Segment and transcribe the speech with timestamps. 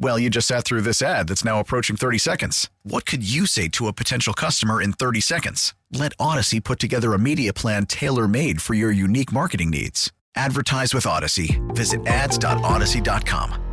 [0.00, 2.70] Well, you just sat through this ad that's now approaching 30 seconds.
[2.84, 5.74] What could you say to a potential customer in 30 seconds?
[5.92, 10.12] Let Audacy put together a media plan tailor made for your unique marketing needs.
[10.36, 11.58] Advertise with Audacy.
[11.74, 13.64] Visit ads.audacy.com.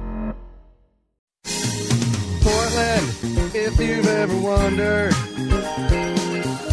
[2.42, 5.14] Portland, if you've ever wondered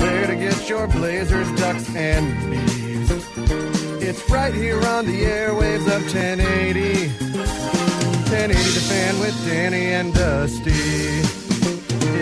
[0.00, 3.10] where to get your blazers, ducks, and bees,
[4.02, 7.81] it's right here on the airwaves of 1080.
[8.32, 10.70] 1080 The Fan with Danny and Dusty.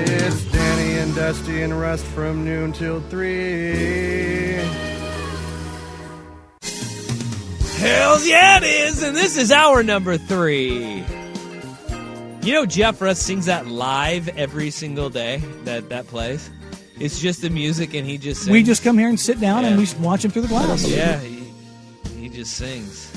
[0.03, 4.57] It's Danny and Dusty and Russ from noon till 3.
[7.79, 11.05] Hells yeah, it is, and this is our number three.
[12.43, 16.51] You know, Jeff Russ sings that live every single day that that plays.
[16.99, 18.53] It's just the music, and he just sings.
[18.53, 19.95] We just come here and sit down and Yeah.
[19.99, 20.85] we watch him through the glass.
[20.87, 21.45] yeah, he,
[22.19, 23.10] he just sings,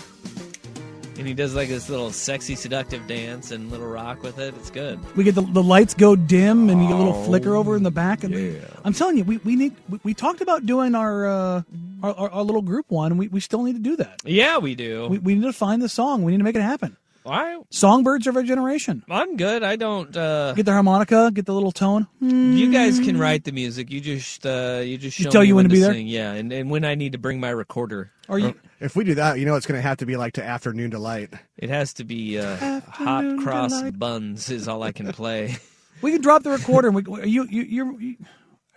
[1.17, 4.53] and he does like this little sexy, seductive dance and little rock with it.
[4.55, 4.99] It's good.
[5.15, 7.75] We get the, the lights go dim and you get a little Oh, flicker over
[7.75, 8.23] in the back.
[8.23, 8.59] And yeah.
[8.83, 11.61] I'm telling you, we, we need we, we talked about doing our, uh,
[12.01, 13.17] our, our our little group one.
[13.17, 14.21] We, we still need to do that.
[14.25, 15.07] Yeah, we do.
[15.07, 16.23] We, we need to find the song.
[16.23, 16.97] We need to make it happen.
[17.25, 19.03] I, Songbirds of our generation.
[19.09, 19.63] I'm good.
[19.63, 20.15] I don't.
[20.15, 21.31] Uh, Get the harmonica.
[21.33, 22.07] Get the little tone.
[22.19, 23.89] you guys can write the music.
[23.91, 25.93] You just uh, you just Just show tell me you when to be there?
[25.93, 26.07] sing.
[26.07, 28.11] Yeah, and, and when I need to bring my recorder.
[28.29, 28.55] Are you?
[28.79, 30.89] If we do that, you know it's going to have to be like to Afternoon
[30.89, 31.33] Delight.
[31.57, 33.97] It has to be uh, hot Afternoon cross delight.
[33.99, 35.55] buns is all I can play.
[36.01, 36.89] We can drop the recorder.
[36.89, 38.15] And we, you you you're, you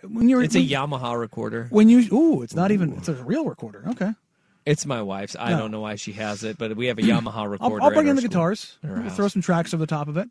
[0.03, 1.67] when you're It's a Yamaha recorder.
[1.69, 2.93] When you ooh, it's not even.
[2.93, 3.83] It's a real recorder.
[3.89, 4.11] Okay.
[4.67, 5.35] It's my wife's.
[5.39, 5.59] I No.
[5.59, 7.83] don't know why she has it, but we have a Yamaha I'll, recorder.
[7.83, 8.77] I'll bring at in the school- guitars.
[8.83, 9.15] at our We'll house.
[9.15, 10.27] throw some tracks over the top of it.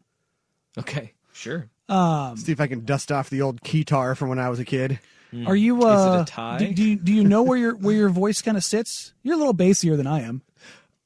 [0.78, 1.68] Okay, sure.
[1.88, 4.64] Um, See if I can dust off the old keytar from when I was a
[4.64, 4.98] kid.
[5.46, 5.78] Are you?
[5.78, 6.58] Is it a Uh, tie?
[6.58, 9.12] Do, do you do you know where your where your voice kind of sits?
[9.22, 10.42] You're a little bassier than I am.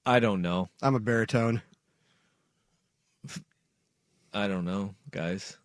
[0.05, 0.69] I don't know.
[0.83, 1.63] I'm a baritone.
[4.33, 5.57] I don't know, guys.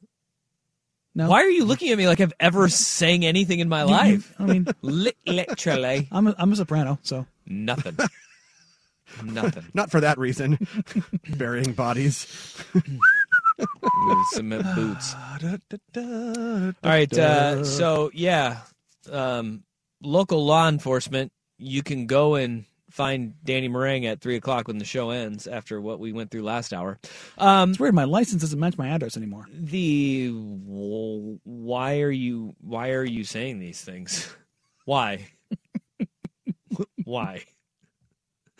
[1.18, 1.30] No.
[1.30, 3.94] Why are you looking at me like I've ever sang anything in my You- you-
[3.94, 4.34] life?
[4.38, 7.98] I mean, literally I'm a, I'm a soprano, so nothing.
[9.24, 9.64] nothing.
[9.74, 10.58] Not for that reason.
[11.38, 12.28] Burying bodies.
[12.74, 15.16] With cement boots.
[15.96, 17.14] All right.
[17.18, 18.60] Uh, so yeah,
[19.12, 19.64] um,
[20.04, 21.32] local law enforcement.
[21.58, 22.66] You can go and
[22.96, 25.48] find Danny Marang at three o'clock when the show ends.
[25.48, 26.98] After what we went through last hour.
[27.38, 27.94] Um, it's weird.
[27.94, 29.48] My license doesn't match my address anymore.
[29.52, 34.34] the why are you why are you saying these things?
[34.86, 35.30] Why?
[37.06, 37.44] why?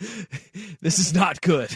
[0.80, 1.70] this is not good.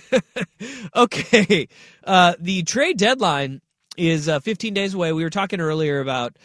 [0.94, 1.68] okay.
[2.04, 3.62] Uh, the trade deadline
[3.96, 5.14] is uh, 15 days away.
[5.14, 6.36] We were talking earlier about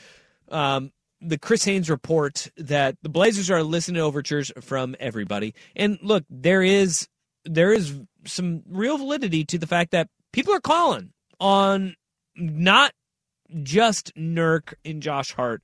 [0.47, 5.53] um, the Chris Haynes report that the Blazers are listening to overtures from everybody.
[5.75, 7.07] And look, there is
[7.45, 11.95] there is some real validity to the fact that people are calling on
[12.35, 12.93] not
[13.63, 15.63] just Nurk and Josh Hart,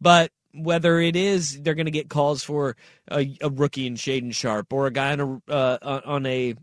[0.00, 2.76] but whether it is they're going to get calls for
[3.10, 6.54] a, a rookie in Shaedon Sharpe or a guy on a uh, on a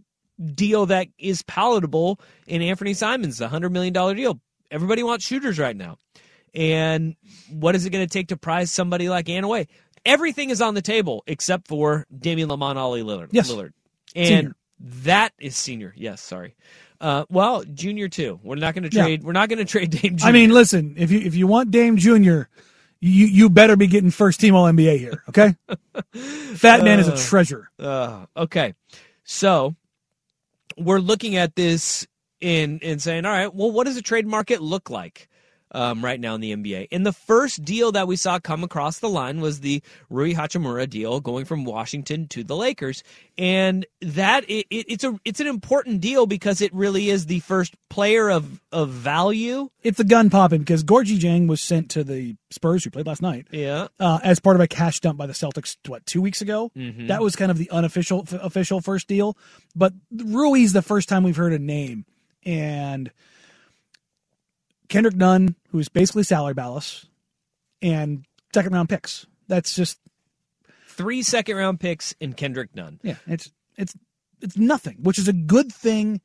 [0.55, 4.39] deal that is palatable in Anfernee Simons, a hundred million dollar deal.
[4.71, 5.97] Everybody wants shooters right now,
[6.53, 7.15] and
[7.49, 9.67] what is it going to take to prize somebody like Ann away?
[10.05, 13.29] Everything is on the table except for Damian Lamonte Ollie Lillard.
[13.31, 13.49] Yes.
[13.51, 13.71] Lillard.
[14.15, 14.55] And Senior.
[15.05, 15.93] that is senior.
[15.95, 16.55] Yes, sorry.
[17.01, 18.39] Uh, well, junior too.
[18.43, 19.03] We're not going to Yeah.
[19.03, 19.23] trade.
[19.23, 20.17] We're not going to trade Dame.
[20.17, 20.27] Jr.
[20.27, 22.47] I mean, listen, if you if you want Dame Junior,
[23.01, 25.23] you you better be getting first team All NBA here.
[25.29, 25.55] Okay,
[26.55, 27.69] Fat Man is a Uh, treasure.
[27.79, 28.73] Uh, okay,
[29.23, 29.75] so
[30.77, 32.07] we're looking at this
[32.39, 35.27] in in saying, all right, well, what does a trade market look like
[35.73, 36.87] um, right now in the NBA?
[36.91, 40.89] And the first deal that we saw come across the line was the Rui Hachimura
[40.89, 43.03] deal going from Washington to the Lakers,
[43.37, 47.39] and that it, it, it's a it's an important deal because it really is the
[47.41, 49.69] first player of of value.
[49.81, 53.21] It's a gun popping because Gorgui Dieng was sent to the Spurs, who played last
[53.21, 53.87] night, Yeah.
[53.99, 55.75] uh, as part of a cash dump by the Celtics.
[55.87, 56.71] What two weeks ago?
[56.77, 57.07] Mhm.
[57.07, 59.35] That was kind of the unofficial f- official first deal.
[59.75, 62.05] But Rui's the first time we've heard a name
[62.45, 63.11] and
[64.89, 67.05] Kendrick Nunn, who's basically salary ballast,
[67.81, 69.25] and second round picks.
[69.47, 69.99] That's just
[70.87, 72.99] Three second round picks in Kendrick Nunn.
[73.01, 73.95] yeah, it's it's
[74.41, 76.21] it's nothing, which is a good thing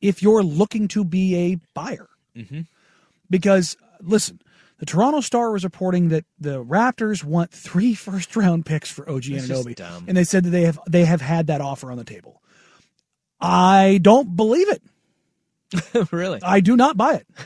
[0.00, 2.08] if you're looking to be a buyer.
[2.36, 2.60] Mm-hmm.
[3.28, 4.40] Because listen,
[4.78, 9.24] the Toronto Star was reporting that the Raptors want three first round picks for OG
[9.24, 12.04] That's Anunoby, and they said that they have they have had that offer on the
[12.04, 12.40] table.
[13.40, 14.82] I don't believe it.
[16.12, 16.40] really?
[16.42, 17.26] I do not buy it.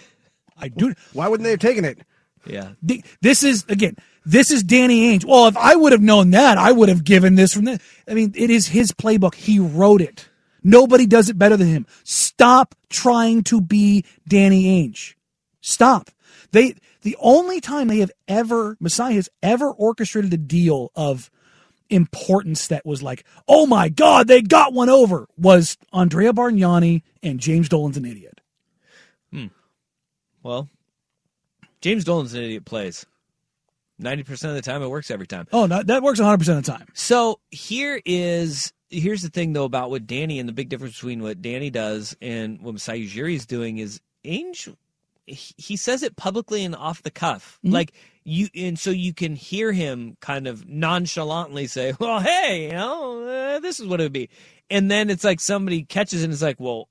[0.60, 0.94] I do.
[1.12, 2.00] Why wouldn't they have taken it?
[2.46, 2.72] Yeah.
[3.20, 3.96] This is again.
[4.24, 5.24] This is Danny Ainge.
[5.24, 7.80] Well, if I would have known that, I would have given this from the.
[8.06, 9.34] I mean, it is his playbook.
[9.34, 10.28] He wrote it.
[10.62, 11.86] Nobody does it better than him.
[12.04, 15.14] Stop trying to be Danny Ainge.
[15.60, 16.10] Stop.
[16.52, 21.30] They the only time they have ever Masai has ever orchestrated a deal of
[21.88, 27.40] importance that was like, oh my God, they got one over was Andrea Bargnani and
[27.40, 28.39] James Dolan's an idiot.
[30.42, 30.68] Well,
[31.80, 33.06] James Dolan's an idiot plays.
[34.00, 35.46] 90% of the time, it works every time.
[35.52, 36.86] Oh, no, that works 100 percent of the time.
[36.94, 41.22] So here is here's the thing though about what Danny and the big difference between
[41.22, 44.74] what Danny does and what Masai Ujiri is doing is Ainge
[45.30, 47.58] he says it publicly and off the cuff.
[47.62, 47.92] Like
[48.24, 53.26] you and so you can hear him kind of nonchalantly say, "Well, hey, you know,
[53.26, 54.28] uh, this is what it would be."
[54.70, 56.88] And then it's like somebody catches it and it's like, "Well,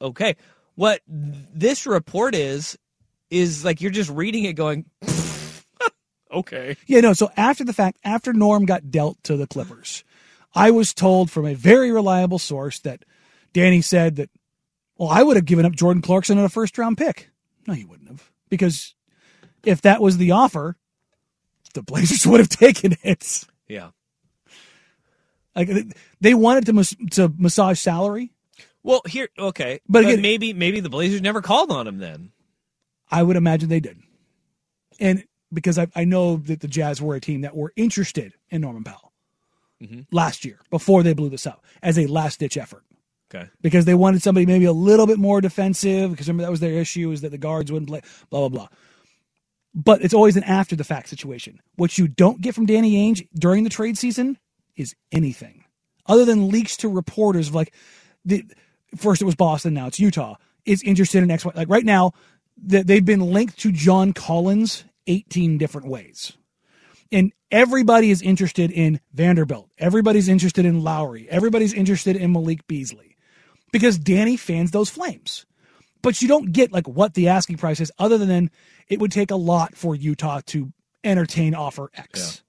[0.00, 0.36] okay."
[0.74, 2.78] What this report is
[3.30, 4.86] is like you're just reading it going,
[6.32, 7.12] "Okay." Yeah, no.
[7.12, 10.04] So after the fact, after Norm got dealt to the Clippers,
[10.54, 13.04] I was told from a very reliable source that
[13.52, 14.30] Danny said that,
[14.96, 17.30] well, I would have given up Jordan Clarkson at a first round pick.
[17.66, 18.30] No, you wouldn't have.
[18.48, 18.94] Because
[19.64, 20.76] if that was the offer,
[21.74, 23.44] the Blazers would have taken it.
[23.68, 23.90] Yeah.
[25.54, 25.68] Like
[26.20, 28.32] they wanted to mas- to massage salary.
[28.84, 32.30] Well, here, okay, But but, again- maybe maybe the Blazers never called on him then.
[33.10, 33.98] I would imagine they did.
[35.00, 38.60] And because I, I know that the Jazz were a team that were interested in
[38.60, 39.12] Norman Powell
[39.82, 40.00] mm-hmm.
[40.12, 42.84] last year before they blew this up as a last ditch effort.
[43.30, 46.60] Okay, because they wanted somebody maybe a little bit more defensive because remember that was
[46.60, 48.00] their issue is that the guards wouldn't play
[48.30, 48.68] blah blah blah.
[49.74, 51.60] But it's always an after the fact situation.
[51.76, 54.38] What you don't get from Danny Ainge during the trade season
[54.76, 55.64] is anything
[56.06, 57.74] other than leaks to reporters of like
[58.24, 58.44] the
[58.96, 62.12] first it was Boston now it's Utah is interested in X Y like right now
[62.66, 66.32] that they've been linked to John Collins 18 different ways.
[67.10, 69.70] And everybody is interested in Vanderbilt.
[69.78, 71.28] Everybody's interested in Lowry.
[71.30, 73.16] Everybody's interested in Malik Beasley
[73.72, 75.46] because Danny fans those flames.
[76.02, 78.50] But you don't get like what the asking price is other than
[78.88, 80.72] it would take a lot for Utah to
[81.02, 82.42] entertain offer X.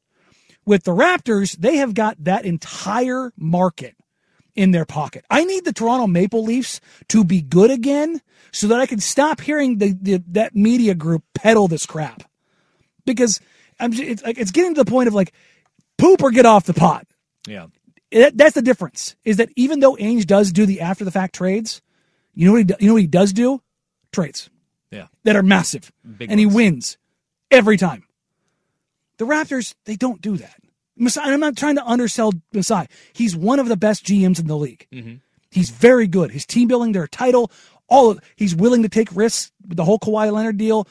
[0.66, 3.96] With the Raptors, they have got that entire market
[4.60, 5.24] in their pocket.
[5.30, 8.22] I need the Toronto Maple Leafs to be good again
[8.52, 12.24] so that I can stop hearing the, the that media group peddle this crap.
[13.06, 13.40] Because
[13.80, 15.32] I'm j- it's like it's getting to the point of like
[15.98, 17.08] poop or get off the pot.
[17.48, 17.68] yeah,
[18.12, 19.16] That, that's the difference.
[19.24, 21.82] Is that even though Ainge does do the after the fact trades,
[22.36, 23.62] you know what he you know what he does do?
[24.12, 24.50] Trades
[24.92, 25.08] yeah.
[25.24, 26.98] that are massive, Big and he wins
[27.50, 28.04] every time.
[29.20, 30.60] The Raptors they don't do that.
[31.00, 32.86] Masai, I'm not trying to undersell Masai.
[33.14, 34.86] He's one of the best GMs in the league.
[34.92, 35.16] Mm-hmm.
[35.52, 36.30] He's very good.
[36.32, 37.52] His team building, their title,
[37.88, 40.88] all of, he's willing to take risks with the whole Kawhi Leonard deal,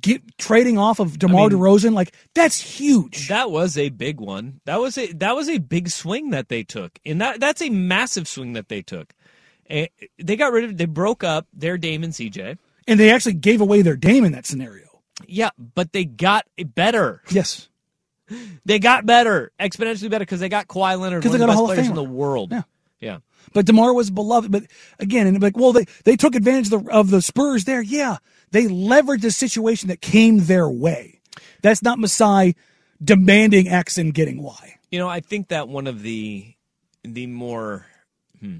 [0.00, 1.92] get trading off of DeMar mean- DeRozan.
[1.92, 3.28] Like that's huge.
[3.28, 4.60] That was a big one.
[4.64, 7.68] That was a that was a big swing that they took, and that that's a
[7.68, 9.12] massive swing that they took.
[9.66, 9.88] And
[10.18, 10.76] they got rid of.
[10.78, 12.56] They broke up their Dame and CJ.
[12.86, 14.86] and they actually gave away their Dame in that scenario.
[15.26, 17.22] Yeah, but they got better.
[17.30, 17.68] Yes.
[18.64, 21.52] They got better, exponentially better, because they got Kawhi Leonard, 'Cause one they of got
[21.52, 22.52] the a best Hall of players in the world.
[22.52, 22.62] Yeah.
[23.00, 23.18] yeah.
[23.52, 24.50] But DeMar was beloved.
[24.50, 24.64] But
[24.98, 27.80] again, and like, well, they, they took advantage of the, of the Spurs there.
[27.82, 28.18] Yeah.
[28.50, 31.20] They leveraged the situation that came their way.
[31.62, 32.54] That's not Masai
[33.02, 34.78] demanding X and getting Y.
[34.90, 36.54] You know, I think that one of the
[37.04, 37.86] the more,
[38.40, 38.58] hmm,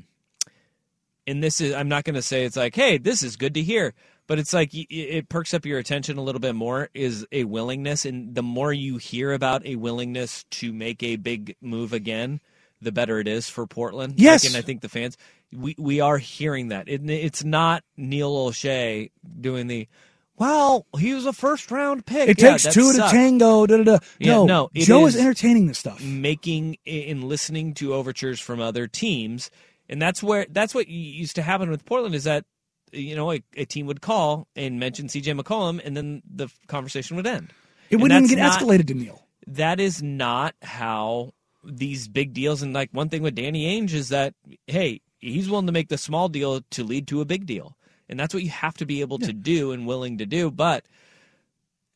[1.26, 3.62] and this is I'm not going to say it's like, hey, this is good to
[3.62, 3.94] hear,
[4.28, 6.88] but it's like it perks up your attention a little bit more.
[6.94, 11.56] Is a willingness, and the more you hear about a willingness to make a big
[11.60, 12.40] move again,
[12.80, 14.12] the better it is for Portland.
[14.12, 14.46] Like, Yes.
[14.46, 15.16] and I think the fans,
[15.52, 16.88] we we are hearing that.
[16.88, 19.88] It, it's not Neil Olshey doing the.
[20.36, 22.28] Well, he was a first round pick.
[22.28, 23.66] It Yeah, takes two sucks." to tango.
[23.66, 23.98] Da, da, da.
[24.20, 26.00] Yeah, no, no, Joe is, is- entertaining this stuff.
[26.00, 29.50] making and listening to overtures from other teams
[29.88, 32.44] and that's where that's what used to happen with portland is that
[32.92, 37.16] you know a, a team would call and mention cj mccollum and then the conversation
[37.16, 37.52] would end
[37.90, 39.22] It And wouldn't even get not- escalated to Neil.
[39.46, 41.32] that is not how
[41.64, 44.34] these big deals and like one thing with danny ainge is that
[44.66, 47.76] hey he's willing to make the small deal to lead to a big deal
[48.08, 50.50] and that's what you have to be able to do and willing to do.
[50.50, 50.86] But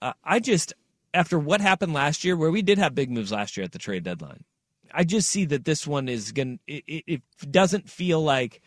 [0.02, 0.75] uh, I just,
[1.14, 3.78] after what happened last year, where we did have big moves last year at the
[3.78, 4.44] trade deadline,
[4.92, 6.58] I just see that this one is going.
[6.66, 8.61] It, it, it doesn't feel like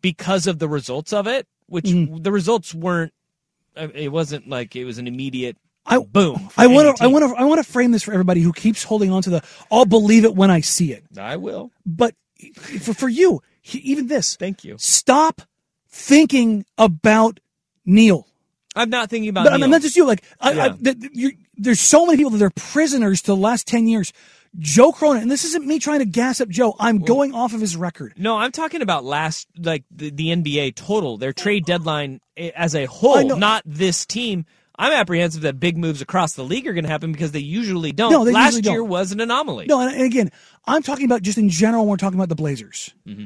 [0.00, 2.22] because of the results of it, which Mm-hmm.
[2.22, 3.12] the results weren't.
[3.76, 5.56] uh, It wasn't like it was an immediate
[5.86, 6.50] I, boom.
[6.56, 7.02] I want to.
[7.02, 7.40] I want to.
[7.40, 9.42] I want to frame this for everybody who keeps holding on to the.
[9.70, 11.04] I'll believe it when I see it.
[11.18, 11.70] I will.
[11.86, 12.14] But
[12.56, 13.40] for, for you,
[13.72, 14.36] even this.
[14.36, 14.76] Thank you.
[14.78, 15.40] Stop
[15.88, 17.40] thinking about
[17.86, 18.26] Neil.
[18.76, 19.44] I'm not thinking about.
[19.44, 20.06] But I mean, not just you.
[20.06, 20.68] Like, I, I, Yeah.
[20.82, 24.12] th- th- you're, there's so many people that are prisoners to the last ten years.
[24.58, 26.74] Joe Cronin, and this isn't me trying to gas up Joe.
[26.78, 28.14] I'm going off of his record.
[28.16, 32.86] No, I'm talking about last, like the, the NBA total, their trade deadline as a
[32.86, 34.46] whole, not this team.
[34.78, 37.90] I'm apprehensive that big moves across the league are going to happen because they usually
[37.90, 38.12] don't.
[38.12, 38.88] No, they last usually year don't.
[38.88, 39.66] was an anomaly.
[39.66, 40.30] No, and, and again,
[40.66, 41.82] I'm talking about just in general.
[41.82, 42.94] When we're talking about the Blazers.
[43.06, 43.24] Mm-hmm.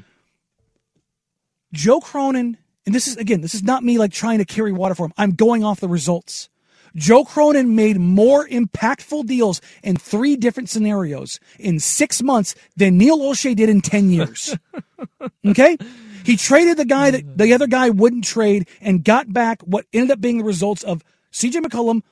[1.75, 4.95] Joe Cronin, and this is again, this is not me like trying to carry water
[4.95, 5.13] for him.
[5.19, 6.49] I'm going off the results.
[6.95, 13.19] Joe Cronin made more impactful deals in three different scenarios in six months than Neil
[13.19, 14.57] Olshey did in 10 years.
[15.47, 15.77] okay?
[16.25, 20.13] He traded the guy that the other guy wouldn't trade and got back what ended
[20.13, 22.03] up being the results of CJ McCollum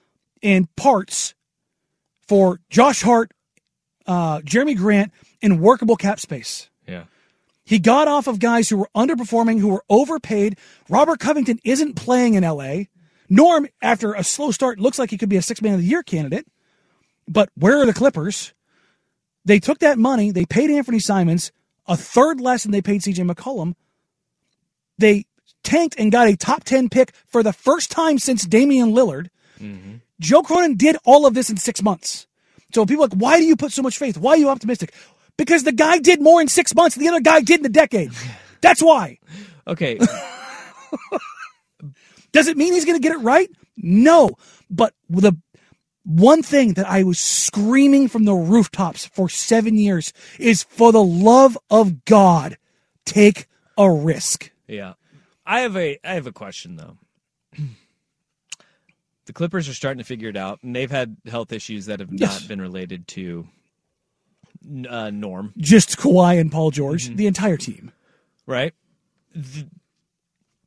[0.42, 1.34] and parts
[2.26, 3.32] for Josh Hart,
[4.06, 6.68] uh, Jerami Grant, and workable cap space.
[6.86, 7.04] Yeah.
[7.64, 10.58] He got off of guys who were underperforming, who were overpaid.
[10.88, 12.84] Robert Covington isn't playing in LA.
[13.30, 15.86] Norm, after a slow start, looks like he could be a six man of the
[15.86, 16.46] year candidate.
[17.28, 18.52] But where are the Clippers?
[19.44, 21.52] They took that money, they paid Anfernee Simons
[21.86, 23.74] a third less than they paid CJ McCollum.
[24.98, 25.26] They
[25.64, 29.28] tanked and got a top 10 pick for the first time since Damian Lillard.
[29.60, 29.96] Mm-hmm.
[30.20, 32.26] Joe Cronin did all of this in six months.
[32.72, 34.16] So people are like, why do you put so much faith?
[34.16, 34.94] Why are you optimistic?
[35.36, 37.70] Because the guy did more in six months than the other guy did in a
[37.70, 38.12] decade.
[38.60, 39.18] That's why.
[39.66, 39.98] Okay.
[42.32, 43.50] Does it mean he's going to get it right?
[43.76, 44.30] No.
[44.70, 45.36] But the
[46.04, 51.02] one thing that I was screaming from the rooftops for seven years is for the
[51.02, 52.56] love of God,
[53.04, 53.46] take
[53.76, 54.50] a risk.
[54.68, 54.94] yeah.
[55.46, 56.96] I have a I have a question though.
[59.26, 62.08] The Clippers are starting to figure it out, and they've had health issues that have
[62.12, 62.40] Yes.
[62.40, 63.46] not been related to
[64.88, 65.52] uh, Norm.
[65.56, 67.92] Just Kawhi and Paul George, the entire team.
[68.46, 68.74] right?
[69.32, 69.66] Th-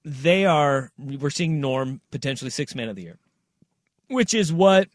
[0.06, 0.92] They are.
[0.98, 3.20] We're seeing Norm potentially six man of the year,
[4.08, 4.90] which is what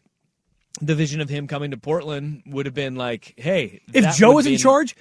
[0.81, 3.33] the vision of him coming to Portland would have been like.
[3.37, 4.95] Hey, If Joe was in charge,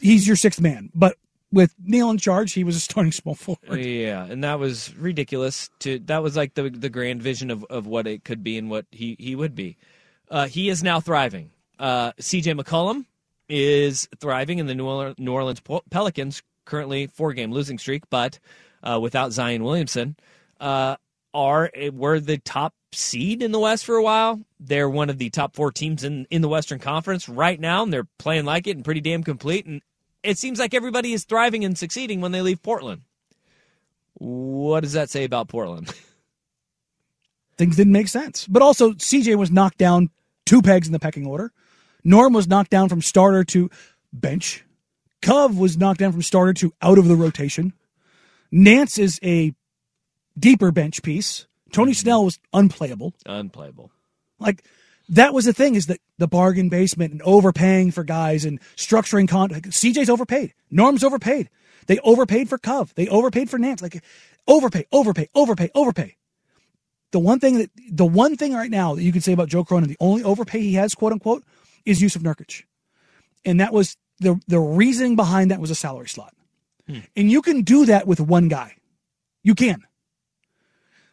[0.00, 0.90] he's your sixth man.
[0.94, 1.16] But
[1.52, 3.78] with Neil in charge, he was a starting small forward.
[3.84, 5.70] yeah, and that was ridiculous.
[5.80, 8.68] To that was like the the grand vision of, of what it could be and
[8.70, 9.76] what he he would be.
[10.30, 11.50] Uh, he is now thriving.
[11.78, 12.54] Uh, C.J.
[12.54, 13.04] McCollum
[13.48, 16.42] is thriving in the New Orleans, New Orleans Pel- Pelicans.
[16.64, 18.38] Currently four game losing streak, but
[18.82, 20.16] uh, without Zion Williamson,
[20.60, 20.96] uh,
[21.34, 24.40] are were the top seed in the West for a while.
[24.60, 27.92] They're one of the top four teams in in the Western Conference right now, and
[27.92, 29.66] they're playing like it and pretty damn complete.
[29.66, 29.82] And
[30.22, 33.02] it seems like everybody is thriving and succeeding when they leave Portland.
[34.14, 35.92] What does that say about Portland?
[37.56, 38.46] Things didn't make sense.
[38.46, 40.10] But also, CJ was knocked down
[40.46, 41.52] two pegs in the pecking order.
[42.04, 43.70] Norm was knocked down from starter to
[44.12, 44.64] bench.
[45.20, 47.72] Cove was knocked down from starter to out of the rotation.
[48.52, 49.54] Nance is a
[50.38, 51.46] deeper bench piece.
[51.72, 52.00] Tony mm-hmm.
[52.00, 53.14] Snell was unplayable.
[53.26, 53.90] Unplayable.
[54.38, 54.62] Like
[55.08, 59.26] that was the thing is that the bargain basement and overpaying for guys and structuring
[59.26, 59.66] contract.
[59.66, 60.52] CJ's overpaid.
[60.70, 61.48] Norm's overpaid.
[61.86, 62.94] They overpaid for Cove.
[62.94, 63.82] They overpaid for Nance.
[63.82, 64.02] Like
[64.46, 66.16] overpay, overpay, overpay, overpay.
[67.10, 69.64] The one thing that the one thing right now that you can say about Joe
[69.64, 71.44] Cronin, the only overpay he has, quote unquote,
[71.84, 72.64] is Jusuf Nurkic.
[73.44, 76.34] And that was the the reasoning behind that was a salary slot.
[76.86, 76.98] Hmm.
[77.16, 78.76] And you can do that with one guy.
[79.42, 79.84] You can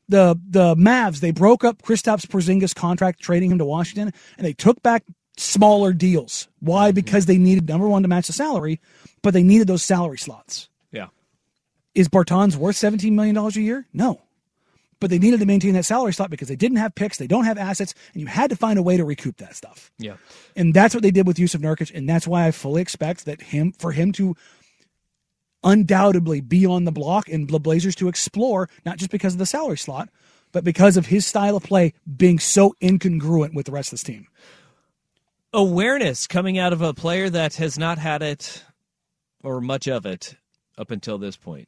[0.10, 4.54] the the Mavs they broke up Kristaps Porzingis contract, trading him to Washington, and they
[4.54, 5.04] took back
[5.38, 6.50] smaller deals.
[6.60, 6.90] Why?
[6.90, 6.96] Mm-hmm.
[6.96, 8.82] Because they needed number one to match the salary,
[9.22, 10.68] but they needed those salary slots.
[10.92, 11.08] Yeah.
[11.96, 13.88] Is Bertans worth seventeen million dollars a year?
[13.94, 14.22] No,
[15.00, 17.46] but they needed to maintain that salary slot because they didn't have picks, they don't
[17.46, 19.92] have assets, and you had to find a way to recoup that stuff.
[20.00, 20.16] Yeah.
[20.56, 23.42] And that's what they did with Jusuf Nurkic, and that's why I fully expect that
[23.42, 24.36] him for him to
[25.63, 29.46] undoubtedly be on the block and the Blazers to explore, not just because of the
[29.46, 30.10] salary slot,
[30.51, 34.04] but because of his style of play being so incongruent with the rest of this
[34.04, 34.28] team.
[35.54, 38.63] Awareness coming out of a player that has not had it
[39.44, 40.36] or much of it
[40.78, 41.68] up until this point.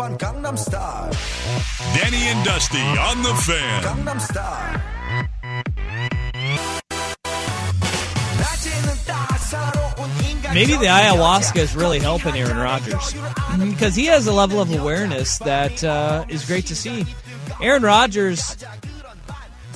[0.00, 1.12] Open Gangnam Style.
[1.94, 3.82] Danny and Dusty on the fan.
[3.82, 4.80] Gangnam Style.
[10.54, 13.14] Maybe the ayahuasca is really helping Aaron Rodgers
[13.58, 17.04] because he has a level of awareness that uh, is great to see.
[17.60, 18.56] Aaron Rodgers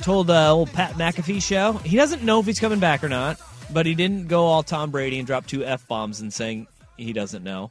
[0.00, 3.38] told uh, old Pat McAfee show he doesn't know if he's coming back or not,
[3.70, 6.66] but he didn't go all Tom Brady and drop two f bombs and saying
[6.96, 7.70] he doesn't know.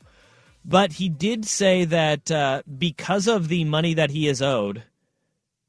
[0.66, 4.84] But he did say that uh, because of the money that he is owed,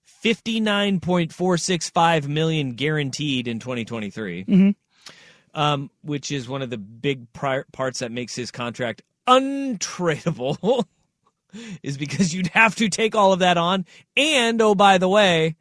[0.05, 5.61] fifty nine point four six five million guaranteed in twenty twenty three Mm-hmm.
[5.61, 10.85] um, which is one of the big parts that makes his contract untradeable,
[11.83, 13.85] is because you'd have to take all of that on.
[14.17, 15.57] And oh, by the way,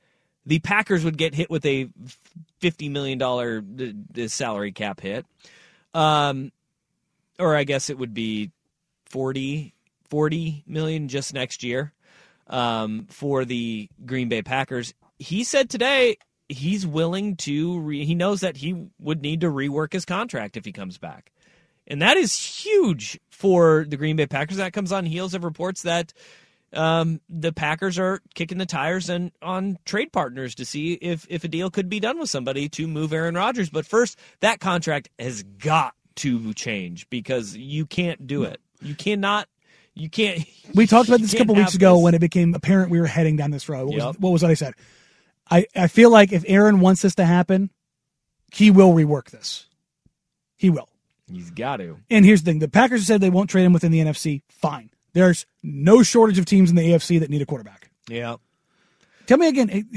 [0.45, 1.89] the Packers would get hit with a
[2.59, 5.25] fifty million dollar d- d- salary cap hit,
[5.93, 6.51] um,
[7.39, 8.51] or I guess it would be
[9.13, 9.75] 40,
[10.09, 11.93] 40 million just next year
[12.47, 14.95] um, for the Green Bay Packers.
[15.19, 16.17] He said today
[16.49, 20.65] he's willing to re- he knows that he would need to rework his contract if
[20.65, 21.31] he comes back.
[21.85, 24.57] And that is huge for the green bay packers.
[24.57, 26.11] That comes on heels of reports that
[26.71, 31.43] um, the packers are kicking the tires and on trade partners to see if if
[31.43, 33.69] a deal could be done with somebody to move aaron rodgers.
[33.69, 39.47] But first that contract has got to change because you can't do it you cannot
[39.95, 40.43] you can't
[40.75, 42.03] We talked about this a couple weeks ago this.
[42.03, 43.87] when it became apparent we were heading down this road.
[43.87, 44.05] What, Yep.
[44.07, 44.73] was, what was what I said?
[45.49, 47.69] I, I feel like if Aaron wants this to happen,
[48.53, 49.67] he will rework this.
[50.55, 50.87] He will.
[51.31, 53.91] he's got to And here's the thing: the Packers said they won't trade him within
[53.91, 54.41] the NFC.
[54.49, 54.89] Fine.
[55.13, 57.89] There's no shortage of teams in the AFC that need a quarterback.
[58.07, 58.35] yeah
[59.27, 59.89] Tell me again.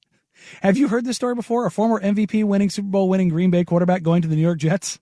[0.62, 1.66] Have you heard this story before?
[1.66, 4.58] A former MVP winning Super Bowl winning Green Bay quarterback going to the New York
[4.58, 4.98] Jets?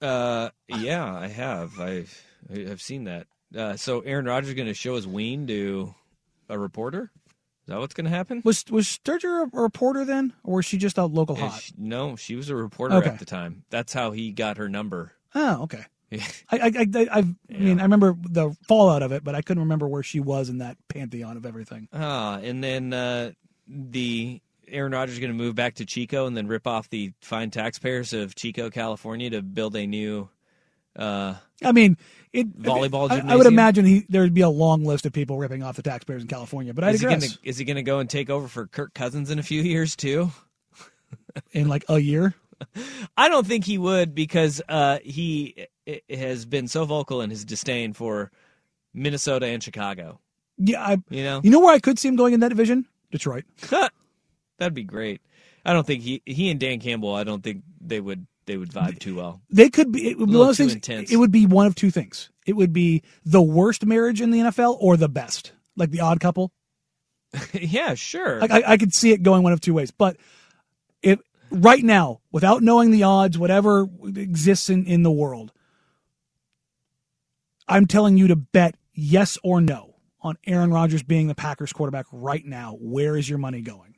[0.00, 1.80] Uh, yeah, I have.
[1.80, 3.26] I've I've seen that.
[3.56, 5.94] Uh, so Aaron Rodgers going to show his ween to
[6.48, 7.10] a reporter?
[7.24, 8.42] Is that what's going to happen?
[8.44, 11.60] Was was Sterger a reporter then, or was she just a local Yeah, hot?
[11.60, 13.08] she- no, she was a reporter Okay.
[13.10, 13.64] at the time.
[13.70, 15.12] That's how he got her number.
[15.34, 15.84] Oh, okay.
[16.10, 16.24] Yeah.
[16.50, 17.24] I I I, I, I
[17.58, 20.58] mean I remember the fallout of it, but I couldn't remember where she was in
[20.58, 21.88] that pantheon of everything.
[21.92, 23.32] Ah, and then uh,
[23.66, 27.12] the Aaron Rodgers is going to move back to Chico and then rip off the
[27.20, 30.28] fine taxpayers of Chico, California, to build a new.
[30.94, 31.96] Uh, I mean,
[32.32, 35.38] it Volleyball I, I would imagine he there would be a long list of people
[35.38, 37.16] ripping off the taxpayers in California, but I'd is he agree.
[37.18, 39.42] going to is he going to go and take over for Kirk Cousins in a
[39.42, 40.30] few years too?
[41.52, 42.34] in like a year.
[43.16, 47.44] I don't think he would because uh, he i- has been so vocal in his
[47.44, 48.30] disdain for
[48.94, 50.18] Minnesota and Chicago.
[50.56, 52.86] Yeah, I, You know, you know where I could see him going in that division?
[53.10, 53.44] Detroit.
[54.58, 55.20] that'd be great.
[55.64, 57.14] I don't think he he and Dan Campbell.
[57.14, 59.40] I don't think they would they would vibe too well.
[59.50, 60.08] They could be.
[60.08, 60.74] It would be one of things.
[60.74, 61.10] intense.
[61.10, 62.30] It would be one of two things.
[62.46, 66.20] It would be the worst marriage in the NFL or the best, like the odd
[66.20, 66.52] couple.
[67.52, 68.40] yeah, sure.
[68.40, 69.90] Like I, I could see it going one of two ways.
[69.90, 70.16] But
[71.02, 71.18] if
[71.50, 75.52] right now, without knowing the odds, whatever exists in, in the world,
[77.66, 82.06] I'm telling you to bet yes or no on Aaron Rodgers being the Packers quarterback
[82.12, 82.76] right now.
[82.80, 83.95] Where is your money going?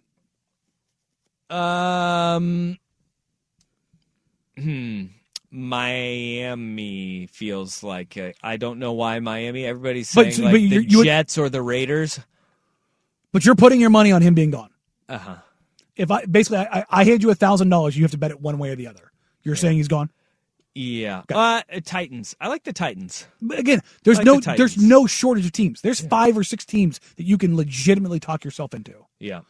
[1.51, 2.79] Um,
[4.59, 5.05] hmm.
[5.51, 9.65] Miami feels like I don't know why Miami.
[9.65, 12.21] Everybody's But- saying but like you're- the you would- Jets or the Raiders.
[13.33, 14.71] But you're putting your money on him being gone.
[15.09, 15.37] Uh huh.
[15.97, 18.41] if I basically I, I hand you a thousand dollars, you have to bet it
[18.41, 19.11] one way or the other.
[19.43, 20.11] You're saying he's gone.
[20.75, 21.23] Yeah.
[21.33, 22.37] Uh, Titans.
[22.41, 23.27] I like the Titans.
[23.43, 24.59] But again, there's like no the Titans.
[24.77, 25.81] there's no shortage of teams.
[25.81, 29.07] There's five or six teams that you can legitimately talk yourself into.
[29.19, 29.41] Yeah.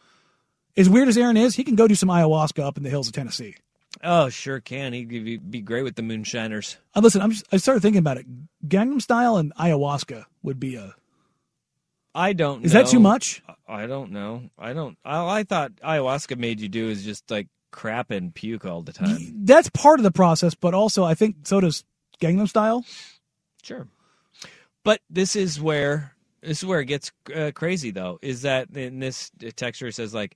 [0.77, 3.07] As weird as Aaron is, he can go do some ayahuasca up in the hills
[3.07, 3.55] of Tennessee.
[4.03, 4.93] Oh, sure can.
[4.93, 6.77] He'd be, great with the Moonshiners.
[6.95, 8.25] Uh, listen, I'm just, I started thinking about it.
[8.67, 10.95] Gangnam Style and ayahuasca would be a.
[12.15, 12.63] I don't.
[12.63, 13.43] Is that too much?
[13.67, 14.49] I don't know.
[14.57, 14.97] I don't.
[15.05, 18.93] All I thought ayahuasca made you do is just like crap and puke all the
[18.93, 19.17] time.
[19.43, 21.83] That's part of the process, but also I think so does
[22.21, 22.85] Gangnam Style.
[23.61, 23.87] Sure.
[24.83, 28.17] But this is where this is where it gets uh, crazy, though.
[28.21, 30.35] Is that in this texture says like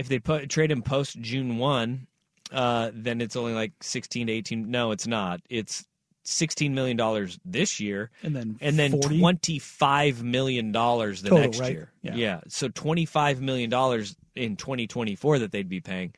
[0.00, 2.06] if they put trade him post June one,
[2.50, 4.70] uh, then it's only like sixteen to eighteen.
[4.70, 5.40] No, it's not.
[5.50, 5.84] It's
[6.24, 9.18] sixteen million dollars this year, And then and then 40?
[9.18, 11.72] twenty five million dollars the Total, next right?
[11.72, 11.92] year.
[12.02, 12.40] Yeah.
[12.48, 16.14] so twenty five million dollars in twenty twenty four that they'd be paying.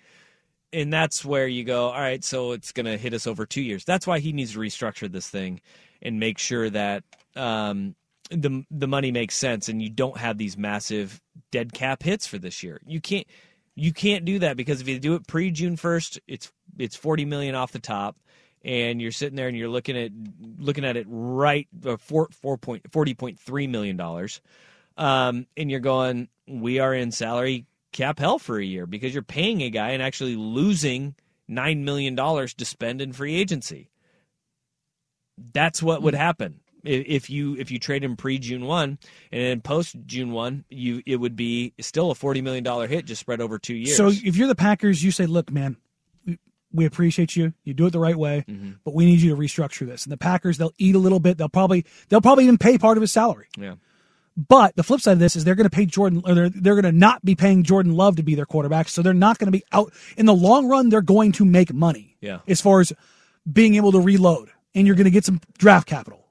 [0.72, 3.60] And that's where you go, all right, so it's going to hit us over two
[3.60, 3.84] years.
[3.84, 5.60] That's why he needs to restructure this thing
[6.00, 7.04] and make sure that
[7.36, 7.94] um,
[8.30, 12.38] the the money makes sense and you don't have these massive dead cap hits for
[12.38, 12.80] this year.
[12.86, 13.26] You can't
[13.74, 17.24] you can't do that because if you do it pre June first, it's it's forty
[17.24, 18.16] million off the top,
[18.64, 20.10] and you're sitting there and you're looking at
[20.58, 24.40] looking at it right uh, four four point forty point three million dollars,
[24.96, 29.22] um, and you're going, we are in salary cap hell for a year because you're
[29.22, 31.14] paying a guy and actually losing
[31.48, 33.90] nine million dollars to spend in free agency.
[35.52, 36.60] That's what would happen.
[36.60, 38.98] I- if you if you trade him pre June one
[39.30, 43.04] and then post June one, you it would be still a forty million dollar hit
[43.04, 43.96] just spread over two years.
[43.96, 45.76] So if you're the Packers, you say, "Look, man,
[46.26, 46.38] we,
[46.72, 47.52] we appreciate you.
[47.64, 48.72] You do it the right way, Mm-hmm.
[48.84, 51.38] but we need you to restructure this." And the Packers, they'll eat a little bit.
[51.38, 53.46] They'll probably they'll probably even pay part of his salary.
[53.56, 53.74] yeah,
[54.36, 56.74] But the flip side of this is they're going to pay Jordan, or they're, they're
[56.74, 58.88] going to not be paying Jordan Love to be their quarterback.
[58.88, 60.88] So they're not going to be out in the long run.
[60.88, 62.92] They're going to make money yeah, as far as
[63.50, 66.21] being able to reload, and you're going to get some draft capital.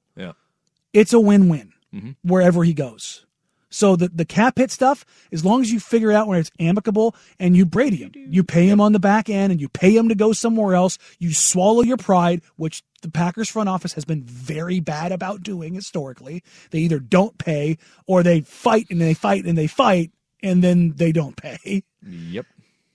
[0.94, 2.16] It's a win-win Mhm.
[2.24, 3.26] wherever he goes.
[3.74, 7.16] So the the cap hit stuff, as long as you figure out when it's amicable
[7.40, 10.10] and you Brady him, you pay him on the back end and you pay him
[10.10, 10.98] to go somewhere else.
[11.20, 15.74] You swallow your pride, which the Packers front office has been very bad about doing
[15.74, 16.44] historically.
[16.72, 20.12] They either don't pay or they fight and they fight and they fight
[20.44, 21.84] and then they don't pay.
[22.06, 22.46] Yep.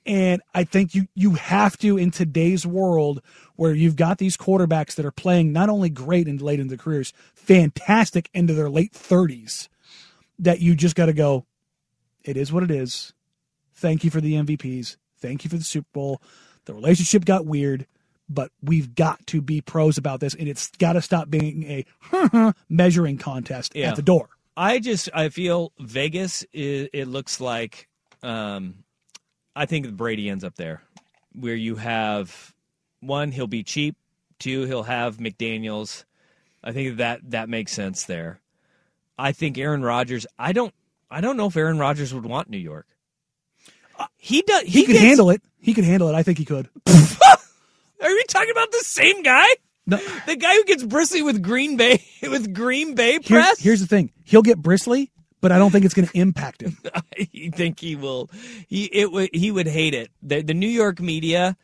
[0.07, 3.21] And I think you you have to in today's world
[3.57, 6.79] where you've got these quarterbacks that are playing not only great and late in their
[6.79, 9.69] careers, fantastic into their late thirties,
[10.39, 11.45] that you just got to go.
[12.25, 13.13] It is what it is.
[13.75, 14.97] Thank you for the MVPs.
[15.19, 16.23] Thank you for the Super Bowl.
[16.67, 17.87] The relationship got weird,
[18.29, 21.63] but we've got to be pros about this, and it's got to stop being
[22.13, 23.91] a measuring contest Yeah.
[23.91, 24.29] at the door.
[24.57, 26.43] I just I feel Vegas.
[26.53, 27.89] It, it looks like
[28.23, 28.85] um,
[29.57, 30.83] I think Brady ends up there,
[31.35, 32.55] where you have
[33.01, 33.97] one he'll be cheap,
[34.39, 36.05] two he'll have McDaniels.
[36.63, 38.41] I think that that makes sense there.
[39.19, 40.27] I think Aaron Rodgers.
[40.39, 40.75] I don't.
[41.11, 42.87] I don't know if Aaron Rodgers would want New York.
[43.99, 44.65] Uh, he does.
[44.65, 45.41] He, could gets- handle it.
[45.59, 46.15] He could handle it.
[46.15, 46.69] I think he could.
[46.87, 49.47] Are we talking about the same guy?
[49.87, 49.97] No.
[50.27, 53.59] The guy who gets bristly with Green Bay with Green Bay Here's, press.
[53.61, 56.77] here's the thing: he'll get bristly, but I don't think it's going to impact him.
[57.19, 58.31] I think he will.
[58.69, 60.11] He it would he would hate it.
[60.23, 61.57] The the New York media,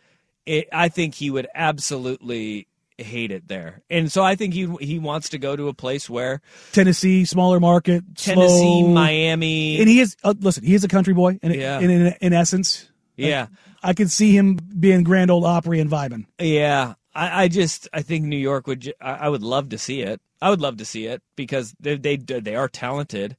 [0.46, 2.66] it, I think he would absolutely
[2.98, 3.82] hate it there.
[3.90, 6.40] And so I think he he wants to go to a place where
[6.72, 8.88] Tennessee, smaller market, Tennessee, slow.
[8.88, 10.16] Miami, and he is.
[10.22, 11.80] Uh, listen, he is a country boy, and Yeah.
[11.80, 13.46] in, in, in essence, yeah,
[13.82, 16.26] I could see him being Grand Old Opry and vibing.
[16.38, 16.94] yeah.
[17.14, 18.92] I, I just I think New York would.
[19.00, 20.20] I, would love to see it.
[20.40, 23.36] I would love to see it because they they they are talented,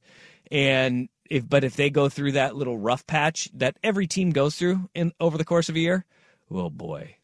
[0.50, 4.56] and if but if they go through that little rough patch that every team goes
[4.56, 6.04] through in over the course of a year,
[6.50, 7.16] oh boy,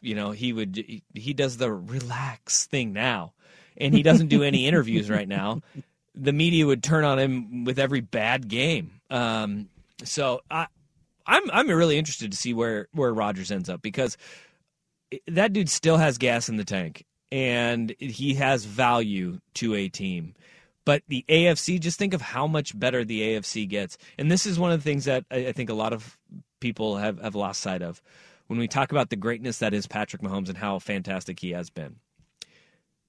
[0.00, 3.32] you know he would he, he does the relax thing now,
[3.76, 5.62] and he doesn't do any interviews right now.
[6.14, 9.00] The media would turn on him with every bad game.
[9.10, 9.68] Um,
[10.04, 10.66] so I.
[11.24, 14.16] I'm I'm really interested to see where where Rodgers ends up because
[15.26, 20.34] that dude still has gas in the tank and he has value to a team.
[20.84, 23.96] But the AFC, just think of how much better the AFC gets.
[24.18, 26.18] And this is one of the things that I think a lot of
[26.60, 28.02] people have, have lost sight of
[28.48, 31.70] when we talk about the greatness that is Patrick Mahomes and how fantastic he has
[31.70, 31.96] been.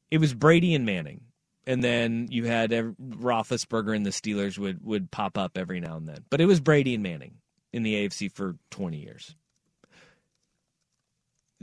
[0.09, 1.21] It was Brady and Manning.
[1.65, 6.07] And then you had Roethlisberger and the Steelers would, would pop up every now and
[6.07, 6.25] then.
[6.29, 7.35] But it was Brady and Manning
[7.71, 9.35] in the AFC for 20 years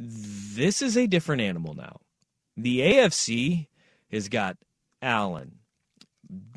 [0.01, 2.01] this is a different animal now.
[2.57, 3.67] The AFC
[4.11, 4.57] has got
[5.03, 5.59] Allen,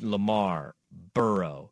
[0.00, 0.74] Lamar,
[1.12, 1.70] Burrow,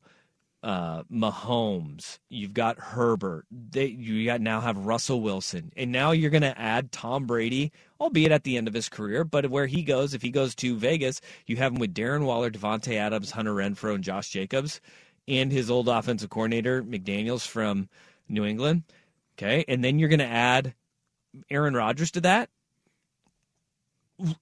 [0.62, 6.30] uh, Mahomes, you've got Herbert, they, you got now have Russell Wilson, and now you're
[6.30, 9.82] going to add Tom Brady, albeit at the end of his career, but where he
[9.82, 13.54] goes, if he goes to Vegas, you have him with Darren Waller, Davante Adams, Hunter
[13.54, 14.80] Renfrow, and Josh Jacobs,
[15.26, 17.88] and his old offensive coordinator McDaniels from
[18.28, 18.84] New England.
[19.36, 20.74] Okay, and then you're going to add
[21.50, 22.50] Aaron Rodgers to that.
[24.24, 24.36] L-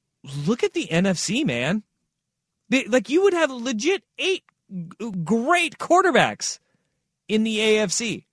[0.47, 1.83] Look at the NFC, man.
[2.69, 6.59] They- like you would have legit eight g- great quarterbacks
[7.29, 8.25] in the AFC.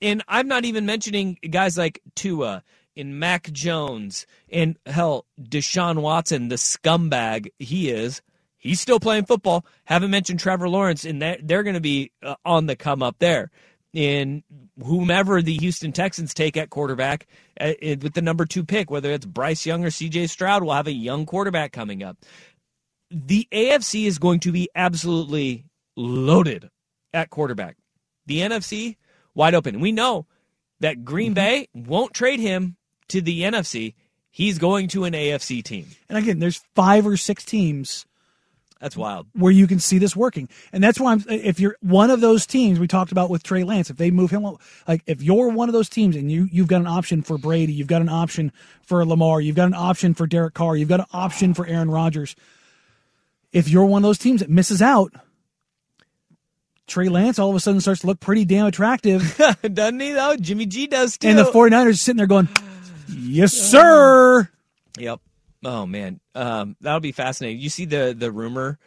[0.00, 2.62] And I'm not even mentioning guys like Tua
[2.96, 8.22] and Mac Jones and hell, Deshaun Watson, the scumbag he is.
[8.58, 9.64] He's still playing football.
[9.84, 13.16] Haven't mentioned Trevor Lawrence, and they're, they're going to be uh, on the come up
[13.20, 13.50] there.
[13.92, 14.42] In
[14.84, 17.26] whomever the Houston Texans take at quarterback
[17.58, 20.74] uh, uh, with the number two pick, whether it's Bryce Young or CJ Stroud, will
[20.74, 22.18] have a young quarterback coming up
[23.10, 25.64] the AFC is going to be absolutely
[25.96, 26.70] loaded
[27.12, 27.76] at quarterback.
[28.26, 28.96] The NFC
[29.34, 29.80] wide open.
[29.80, 30.26] We know
[30.80, 32.76] that Green Bay won't trade him
[33.08, 33.94] to the NFC.
[34.30, 35.86] He's going to an AFC team.
[36.08, 38.04] And again, there's five or six teams
[38.80, 39.26] That's wild.
[39.32, 40.48] where you can see this working.
[40.70, 43.64] And that's why I'm if you're one of those teams we talked about with Trey
[43.64, 44.46] Lance, if they move him
[44.86, 47.72] like if you're one of those teams and you you've got an option for Brady,
[47.72, 51.00] you've got an option for Lamar, you've got an option for Derek Carr, you've got
[51.00, 52.36] an option for Aaron Rodgers.
[53.50, 55.12] If you're one of those teams that misses out,
[56.86, 59.40] Trey Lance all of a sudden starts to look pretty damn attractive.
[59.72, 60.36] Doesn't he though?
[60.36, 61.28] Jimmy G does too.
[61.28, 62.48] and the 49ers are sitting there going,
[63.08, 64.50] "Yes, sir."
[64.98, 65.20] Yep.
[65.68, 67.60] Oh man, um, that'll be fascinating.
[67.60, 68.78] You see the the rumor.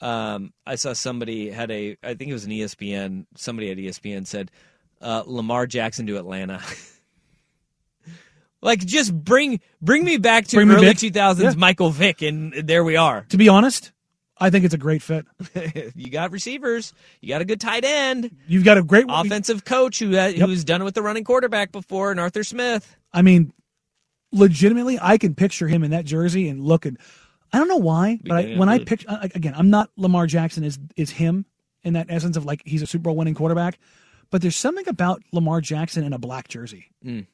[0.00, 1.96] Um, I saw somebody had a.
[2.04, 3.26] I think it was an ESPN.
[3.36, 4.52] Somebody at ESPN said
[5.00, 6.62] uh, Lamar Jackson to Atlanta.
[8.62, 11.58] like just bring bring me back to Bring early two thousands Yeah.
[11.58, 13.26] Michael Vick, and there we are.
[13.30, 13.90] To be honest,
[14.38, 15.26] I think it's a great fit.
[15.96, 16.92] you got receivers.
[17.20, 18.36] You got a good tight end.
[18.46, 20.48] You've got a great offensive coach who uh, Yep.
[20.48, 22.96] who's done it with the running quarterback before, and Arthur Smith.
[23.12, 23.52] I mean,
[24.32, 26.96] legitimately, I can picture him in that jersey and looking.
[27.52, 30.78] I don't know why, but I, when I picture again, I'm not Lamar Jackson is
[30.96, 31.46] is him
[31.82, 33.78] in that essence of like he's a Super Bowl winning quarterback,
[34.30, 36.90] but there's something about Lamar Jackson in a black jersey.
[37.04, 37.26] Mm.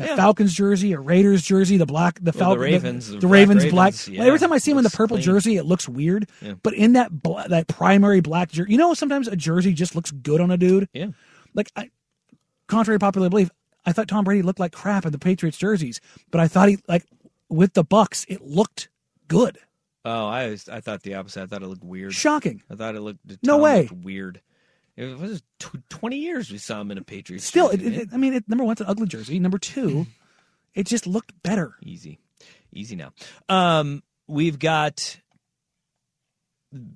[0.00, 0.16] A Yeah.
[0.16, 3.32] Falcons jersey, a Raiders jersey, the black, the Well, the Falcons, Ravens, the, the black
[3.32, 3.94] Ravens, Ravens, black.
[4.08, 5.24] yeah, every time I see him in the purple clean.
[5.24, 6.28] jersey, it looks weird.
[6.40, 6.54] Yeah.
[6.62, 10.10] But in that bla- that primary black jersey, you know, sometimes a jersey just looks
[10.10, 10.88] good on a dude.
[10.94, 11.08] Yeah.
[11.54, 11.90] Like, I,
[12.68, 13.50] contrary to popular belief,
[13.84, 16.78] I thought Tom Brady looked like crap in the Patriots jerseys, but I thought he
[16.88, 17.04] like
[17.48, 18.88] with the Bucs, it looked
[19.28, 19.58] good.
[20.04, 21.42] Oh, I was, I thought the opposite.
[21.42, 22.12] I thought it looked weird.
[22.12, 22.62] Shocking.
[22.70, 23.82] I thought it looked No Tom way.
[23.82, 24.40] looked weird.
[24.96, 27.44] It was tw- twenty years we saw him in a Patriots.
[27.46, 29.38] Still, jersey, it, it- I mean, it, number one, it's an ugly jersey.
[29.38, 30.06] Number two,
[30.74, 31.74] it just looked better.
[31.82, 32.18] easy,
[32.72, 33.12] easy now.
[33.48, 35.18] Um, we've got.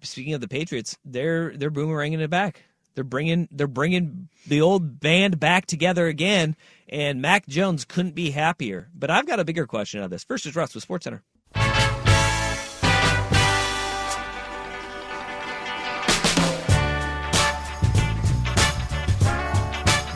[0.02, 2.62] Speaking of the Patriots, they're they're boomeranging it back.
[2.96, 6.56] They're bringing they're bringing the old band back together again,
[6.88, 8.88] and Mac Jones couldn't be happier.
[8.94, 10.24] But I've got a bigger question out of this.
[10.24, 11.22] First is Russ with Sports Center.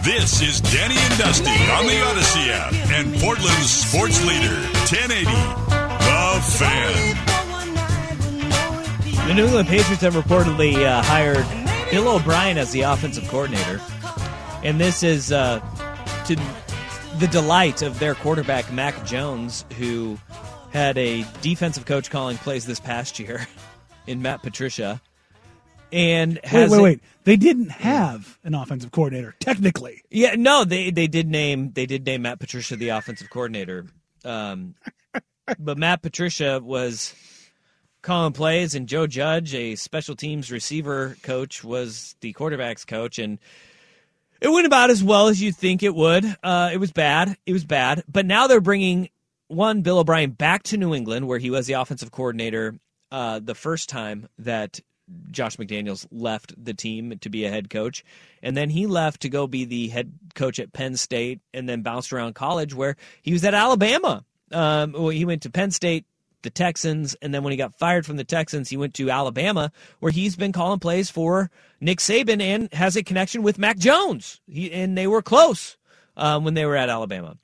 [0.02, 4.54] This is Danny and Dusty on the Audacy app and Portland's sports leader,
[4.88, 5.24] 1080.
[5.26, 7.16] The Fan.
[9.28, 11.44] The New England Patriots have reportedly uh, hired
[11.90, 13.80] Bill O'Brien as the offensive coordinator,
[14.62, 15.58] and this is uh,
[16.26, 16.36] to
[17.18, 20.16] the delight of their quarterback Mac Jones, who
[20.70, 23.48] had a defensive coach calling plays this past year
[24.06, 25.00] in Matt Patricia,
[25.92, 27.00] and Wait, wait, wait.
[27.24, 30.02] They didn't have an offensive coordinator technically.
[30.10, 33.86] yeah, no, they they did name they did name Matt Patricia the offensive coordinator.
[34.24, 34.76] Um,
[35.58, 37.14] but Matt Patricia was
[38.02, 43.38] calling plays, and Joe Judge, a special teams receiver coach, was the quarterbacks coach, and
[44.40, 46.24] it went about as well as you'd think it would.
[46.42, 47.36] Uh, it was bad.
[47.46, 48.02] It was bad.
[48.08, 49.10] But now they're bringing
[49.48, 52.78] one Bill O'Brien back to New England, where he was the offensive coordinator
[53.12, 54.80] uh, the first time that
[55.30, 58.04] Josh McDaniels left the team to be a head coach.
[58.42, 61.82] And then he left to go be the head coach at Penn State and then
[61.82, 64.24] bounced around college where he was at Alabama.
[64.52, 66.06] Um, well, he went to Penn State,
[66.42, 69.72] the Texans, and then when he got fired from the Texans, he went to Alabama
[70.00, 71.50] where he's been calling plays for
[71.80, 74.40] Nick Saban and has a connection with Mac Jones.
[74.48, 75.76] He, and they were close
[76.16, 77.36] um, when they were at Alabama.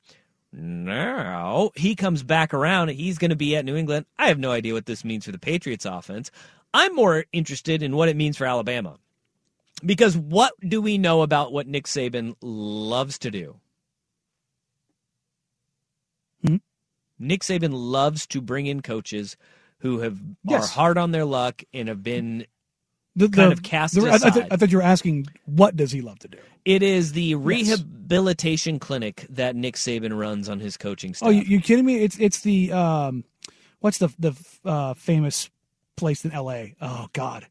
[0.52, 2.88] Now he comes back around.
[2.88, 4.06] He's going to be at New England.
[4.18, 6.30] I have no idea what this means for the Patriots offense.
[6.72, 8.96] I'm more interested in what it means for Alabama.
[9.84, 13.60] Because what do we know about what Nick Saban loves to do?
[16.46, 16.56] Hmm?
[17.18, 19.36] Nick Saban loves to bring in coaches
[19.78, 20.64] who have Yes.
[20.64, 22.46] are hard on their luck and have been
[23.14, 24.34] The, kind the- of cast the- I, I, aside.
[24.34, 26.38] th- I thought you were asking what does he love to do.
[26.64, 31.28] It is the rehabilitation clinic that Nick Saban runs on his coaching staff.
[31.28, 31.96] Oh, you, you kidding me?
[32.02, 33.24] It's it's the um,
[33.80, 34.32] what's the the
[34.64, 35.48] uh, famous
[35.96, 36.74] place in L.A.
[36.80, 37.46] Oh God,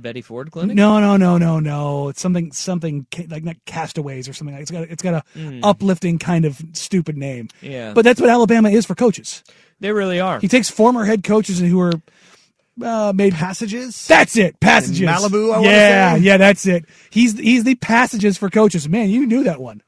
[0.00, 0.76] Betty Ford Clinic?
[0.76, 2.08] no, no, no, no, no.
[2.08, 4.54] It's something something ca- like not Castaways or something.
[4.54, 5.60] like It's got it's got a Mm.
[5.62, 7.48] uplifting kind of stupid name.
[7.62, 7.92] Yeah.
[7.94, 9.42] but that's what Alabama is for coaches.
[9.80, 10.40] They really are.
[10.40, 11.92] He takes former head coaches who are
[12.82, 14.06] uh, made passages.
[14.06, 15.00] That's it, passages.
[15.00, 16.20] In Malibu, I yeah, say?
[16.20, 16.84] yeah, that's it.
[17.10, 18.88] He's he's the passages for coaches.
[18.88, 19.82] Man, you knew that one.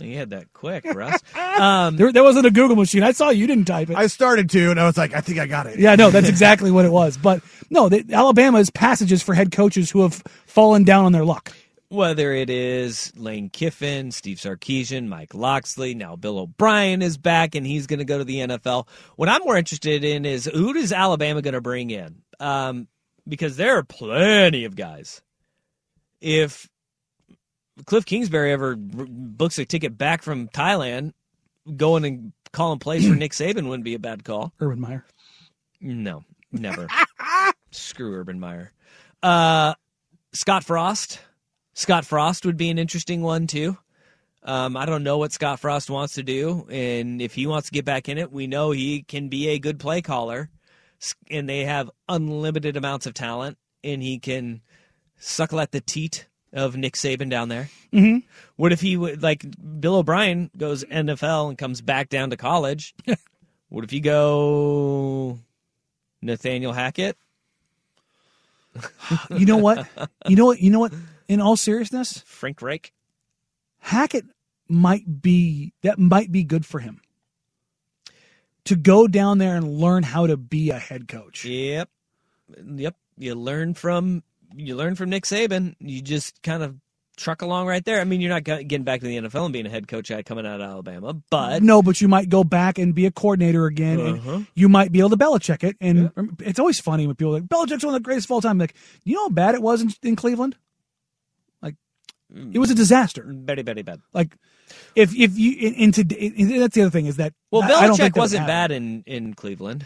[0.00, 1.20] You had that quick, Russ.
[1.36, 3.02] Um, There, there wasn't a Google machine.
[3.02, 3.96] I saw you didn't type it.
[3.96, 5.78] I started to, and I was like, I think I got it.
[5.78, 7.16] Yeah, no, that's exactly what it was.
[7.16, 11.24] But no, the, Alabama is passages for head coaches who have fallen down on their
[11.24, 11.52] luck.
[11.88, 17.66] Whether it is Lane Kiffin, Steve Sarkisian, Mike Locksley, now Bill O'Brien is back and
[17.66, 18.86] he's going to go to the NFL.
[19.16, 22.22] What I'm more interested in is who is Alabama going to bring in?
[22.38, 22.86] Um,
[23.26, 25.20] because there are plenty of guys.
[26.20, 26.68] If
[27.86, 31.12] Cliff Kingsbury ever books a ticket back from Thailand,
[31.76, 34.52] going and calling plays for Nick Saban wouldn't be a bad call.
[34.60, 35.04] Urban Meyer.
[35.80, 36.88] No, never.
[37.70, 38.72] Screw Urban Meyer.
[39.22, 39.74] Uh,
[40.32, 41.20] Scott Frost.
[41.74, 43.76] Scott Frost would be an interesting one too.
[44.42, 47.72] Um, I don't know what Scott Frost wants to do, and if he wants to
[47.72, 50.48] get back in it, we know he can be a good play caller,
[51.30, 54.62] and they have unlimited amounts of talent, and he can
[55.18, 57.70] suckle at the teat of Nick Saban down there.
[57.92, 58.24] Mhm.
[58.56, 59.44] What if he would like
[59.80, 62.94] Bill O'Brien goes NFL and comes back down to college?
[63.68, 65.38] what if you go
[66.22, 67.16] Nathaniel Hackett?
[69.36, 69.86] You know what?
[70.26, 70.60] You know what?
[70.60, 70.92] You know what?
[71.28, 72.92] In all seriousness, Frank Reich.
[73.78, 74.26] Hackett
[74.68, 77.00] might be that might be good for him
[78.64, 81.44] to go down there and learn how to be a head coach.
[81.44, 81.88] Yep,
[82.76, 82.96] yep.
[83.16, 84.22] You learn from
[84.54, 85.74] you learn from Nick Saban.
[85.80, 86.76] You just kind of
[87.16, 88.00] truck along right there.
[88.00, 90.24] I mean, you're not getting back to the NFL and being a head coach at
[90.24, 93.66] coming out of Alabama, but no, but you might go back and be a coordinator
[93.66, 94.30] again, Uh-huh.
[94.36, 95.76] and you might be able to Belichick it.
[95.82, 96.10] And
[96.40, 98.56] it's always funny when people are like Belichick's one of the greatest of all time.
[98.58, 100.56] Like, you know how bad it was in, in Cleveland?
[101.60, 101.74] Like,
[102.52, 103.24] it was a disaster.
[103.28, 104.00] very, very bad.
[104.14, 104.34] Like,
[104.94, 107.86] if if you in, in today, that's the other thing is that Well, I- I
[107.86, 109.84] don't think Belichick wasn't bad in in Cleveland.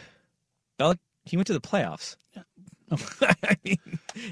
[0.78, 2.16] Belich- he went to the playoffs.
[3.20, 3.78] I mean,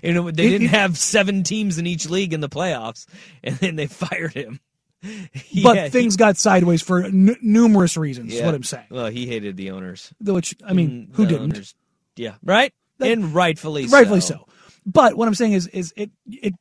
[0.02, 3.06] you know, they didn't have seven teams in each league in the playoffs,
[3.42, 4.60] and then they fired him.
[5.02, 5.10] But
[5.50, 8.32] Yeah, he- things got sideways for n- numerous reasons.
[8.32, 8.46] Is yeah.
[8.46, 8.86] what I'm saying.
[8.90, 10.12] Well, he hated the owners.
[10.20, 11.52] Which I mean, who the didn't?
[11.54, 11.74] owners-
[12.16, 12.72] Yeah, right.
[12.98, 14.46] That- and rightfully, rightfully so.
[14.86, 16.54] But what I'm saying is, is it it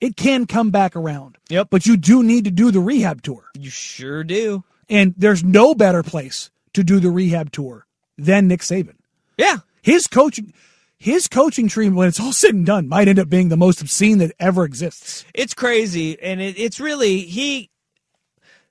[0.00, 1.36] it can come back around.
[1.48, 1.68] Yep.
[1.70, 4.62] But you do need to do the rehab tour, You sure do.
[4.88, 7.86] and there's no better place to do the rehab tour
[8.16, 8.94] than Nick Saban.
[9.36, 9.58] Yeah.
[9.82, 10.52] His coaching,
[11.00, 13.80] his coaching tree, when it's all said and done, might end up being the most
[13.80, 15.24] obscene that ever exists.
[15.34, 17.70] It's crazy, and it, it's really he.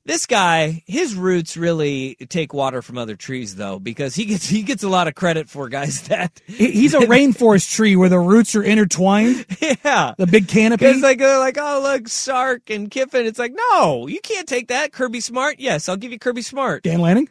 [0.06, 4.62] This guy, his roots really take water from other trees, though, because he gets he
[4.62, 8.56] gets a lot of credit for guys that He's a rainforest tree where the roots
[8.56, 9.48] are intertwined.
[9.84, 10.86] yeah, The big canopy.
[10.86, 13.26] It's like they're like, oh look, Sark and Kiffin.
[13.26, 14.94] It's like, no, you can't take that.
[14.94, 16.84] Kirby Smart, yes, I'll give you Kirby Smart.
[16.84, 17.28] Dan Lanning.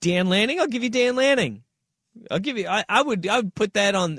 [0.00, 1.62] Dan Lanning, I'll give you Dan Lanning.
[2.30, 2.68] I'll give you.
[2.68, 3.26] I, I would.
[3.26, 4.18] I would put that on.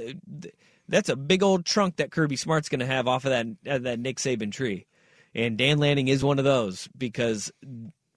[0.90, 3.78] That's a big old trunk that Kirby Smart's going to have off of that uh,
[3.80, 4.86] that Nick Saban tree,
[5.36, 7.52] and Dan Lanning is one of those because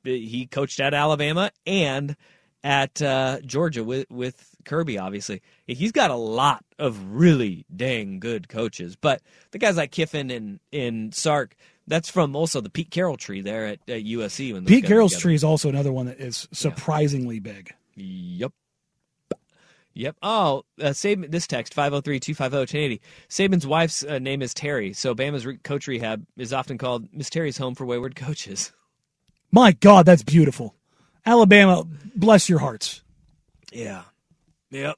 [0.04, 2.16] he coached at Alabama and
[2.62, 4.98] at uh, Georgia with with Kirby.
[4.98, 8.96] Obviously, he's got a lot of really dang good coaches.
[8.96, 13.40] But the guys like Kiffin and and Sark, that's from also the Pete Carroll tree
[13.40, 14.52] there at, at USC.
[14.52, 15.22] When Pete Carroll's together.
[15.22, 17.74] tree is also another one that is surprisingly big.
[17.96, 18.52] Yep.
[19.94, 20.16] Yep.
[20.22, 23.00] Oh, uh, Saban, this text, 503-250-1080.
[23.28, 27.28] Saban's wife's uh, name is Terry, so Bama's re- coach rehab is often called Miss
[27.28, 28.72] Terry's Home for Wayward Coaches.
[29.52, 30.76] My God, that's beautiful.
[31.26, 33.02] Alabama, bless your hearts.
[33.72, 34.02] Yeah.
[34.70, 34.96] Yep.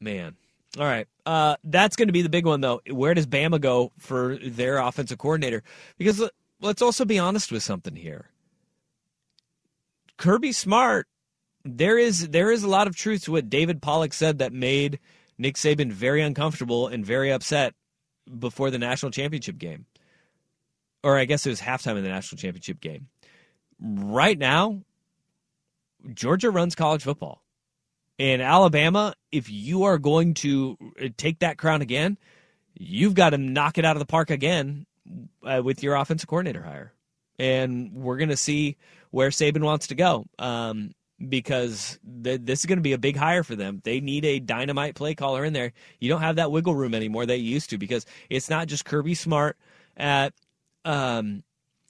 [0.00, 0.34] Man.
[0.78, 1.06] All right.
[1.24, 2.80] Uh, that's going to be the big one, though.
[2.90, 5.62] Where does Bama go for their offensive coordinator?
[5.98, 8.26] Because let- let's also be honest with something here.
[10.18, 11.06] Kirby Smart,
[11.66, 14.98] there is there is a lot of truth to what David Pollack said that made
[15.38, 17.74] Nick Saban very uncomfortable and very upset
[18.38, 19.86] before the national championship game.
[21.02, 23.08] Or I guess it was halftime in the national championship game.
[23.80, 24.82] Right now,
[26.14, 27.42] Georgia runs college football.
[28.18, 32.16] In Alabama, if you are going to uh, take that crown again,
[32.74, 34.86] you've got to knock it out of the park again
[35.44, 36.92] uh, with your offensive coordinator hire.
[37.38, 38.78] And we're going to see
[39.10, 40.24] where Saban wants to go.
[40.38, 40.92] Um,
[41.28, 43.80] because th- this is going to be a big hire for them.
[43.84, 45.72] They need a dynamite play caller in there.
[45.98, 48.84] You don't have that wiggle room anymore that you used to because it's not just
[48.84, 49.56] Kirby Smart
[49.96, 50.34] at
[50.84, 51.42] um,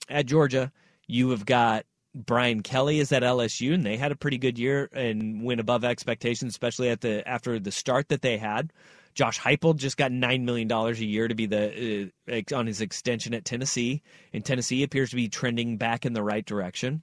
[0.08, 0.72] at Georgia.
[1.06, 4.88] You have got Brian Kelly is at LSU, and they had a pretty good year
[4.92, 8.72] and went above expectations, especially at the after the start that they had.
[9.14, 12.80] Josh Heupel just got nine million dollars a year to be the uh, on his
[12.80, 14.02] extension at Tennessee,
[14.32, 17.02] and Tennessee appears to be trending back in the right direction.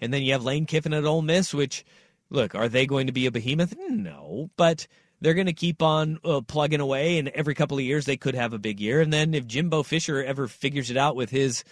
[0.00, 1.84] And then you have Lane Kiffin at Ole Miss, which,
[2.30, 3.74] look, are they going to be a behemoth?
[3.88, 4.86] No, but
[5.20, 8.34] they're going to keep on uh, plugging away, and every couple of years they could
[8.34, 9.00] have a big year.
[9.00, 11.64] And then if Jimbo Fisher ever figures it out with his,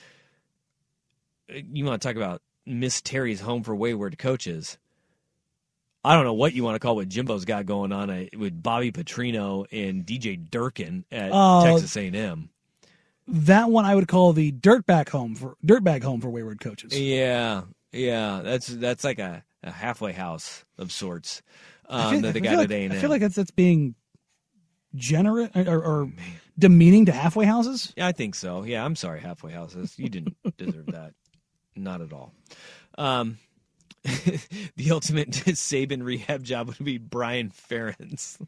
[1.51, 4.79] uh, you want to talk about Miss Terry's home for wayward coaches.
[6.05, 8.61] I don't know what you want to call what Jimbo's got going on uh, with
[8.61, 11.65] Bobby Petrino and DJ Durkin at Oh.
[11.65, 12.49] Texas A&M.
[13.29, 16.99] That one I would call the dirtbag home for dirtbag home for wayward coaches.
[16.99, 17.63] Yeah,
[17.93, 21.43] yeah, that's that's like a, a halfway house of sorts
[21.89, 23.51] um, feel- that they I got at like, A and I feel like that's that's
[23.51, 23.95] being
[24.95, 26.13] generous or, or
[26.59, 27.93] demeaning to halfway houses.
[27.97, 28.65] Yeah, I think so.
[28.65, 29.95] Yeah, I'm sorry, halfway houses.
[29.99, 31.13] You didn't deserve that.
[31.75, 32.35] Not at all.
[32.99, 33.39] Um,
[34.03, 38.39] the ultimate Saban rehab job would be Brian Ferentz.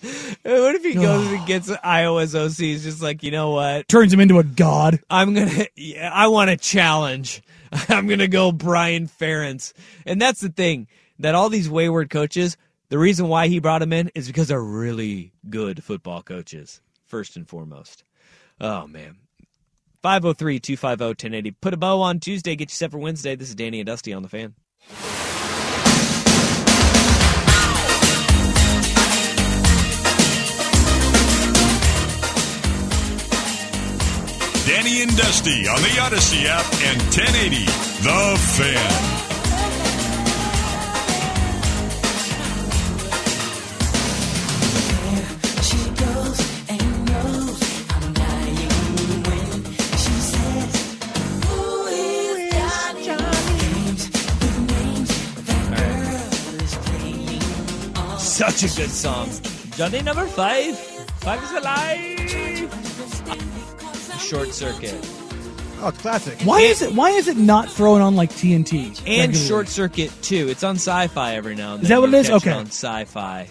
[0.00, 2.56] what if he goes and gets Iowa's OC?
[2.56, 3.88] He's just like, you know what?
[3.88, 5.00] Turns him into a god.
[5.10, 5.66] I'm gonna.
[5.76, 7.42] Yeah, I want a challenge.
[7.88, 9.72] I'm gonna go Brian Ferentz,
[10.04, 12.56] and that's the thing that all these wayward coaches.
[12.90, 17.36] The reason why he brought him in is because they're really good football coaches, first
[17.36, 18.04] and foremost.
[18.60, 19.16] Oh man.
[20.04, 21.54] 503-250-1080.
[21.60, 23.36] Put a bow on Tuesday, get you set for Wednesday.
[23.36, 24.54] This is Danny and Dusty on the fan.
[35.02, 37.64] Danny and Dusty on the Audacy app and 1080
[38.02, 39.18] The Fan.
[58.18, 59.28] Such a good song.
[59.76, 60.78] Johnny number five.
[60.78, 62.21] Five is alive.
[64.32, 64.94] Short circuit.
[65.82, 66.40] Oh, it's classic.
[66.44, 66.94] Why is it?
[66.94, 69.34] Why is it not thrown on like TNT And regularly?
[69.34, 70.48] Short Circuit too.
[70.48, 71.82] It's on Sci-Fi every now and then.
[71.82, 72.28] Is that what You it is?
[72.28, 72.52] catch Okay.
[72.52, 73.48] on Sci-Fi.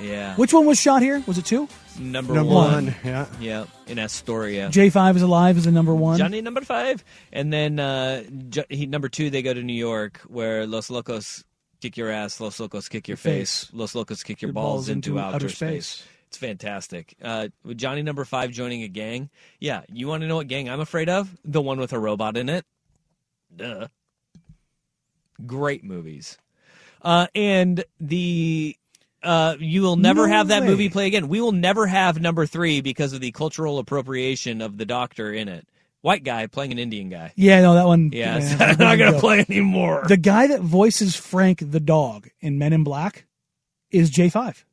[0.00, 0.34] Yeah.
[0.34, 1.22] Which one was shot here?
[1.28, 1.68] Was it two?
[1.96, 2.72] number, Number one?
[2.86, 3.26] one, yeah.
[3.38, 4.68] Yeah, in Astoria.
[4.70, 6.18] J five is alive is the number one.
[6.18, 10.18] Johnny number five, and then uh, J- he, number two they go to New York,
[10.26, 11.44] where Los Locos
[11.80, 13.64] kick your ass, Los Locos kick your, Your face.
[13.66, 13.74] face.
[13.74, 16.02] Los Locos kick your, Your balls, balls into, into outer, outer space.
[16.30, 17.16] It's fantastic.
[17.20, 19.30] Uh, with Johnny number five joining a gang.
[19.58, 21.28] Yeah, you want to know what gang I'm afraid of?
[21.44, 22.64] The one with a robot in it.
[23.56, 23.88] Duh.
[25.44, 26.38] Great movies.
[27.02, 28.76] Uh, and the
[29.24, 30.68] uh, you will never No have that way.
[30.68, 31.26] movie play again.
[31.26, 35.48] We will never have number three because of the cultural appropriation of the doctor in
[35.48, 35.66] it.
[36.02, 37.32] White guy playing an Indian guy.
[37.34, 38.10] Yeah, no, that one.
[38.12, 39.20] Yeah, yeah, it's that not gonna go.
[39.20, 40.04] play anymore.
[40.06, 43.26] The guy that voices Frank the dog in Men in Black
[43.90, 44.64] is J five.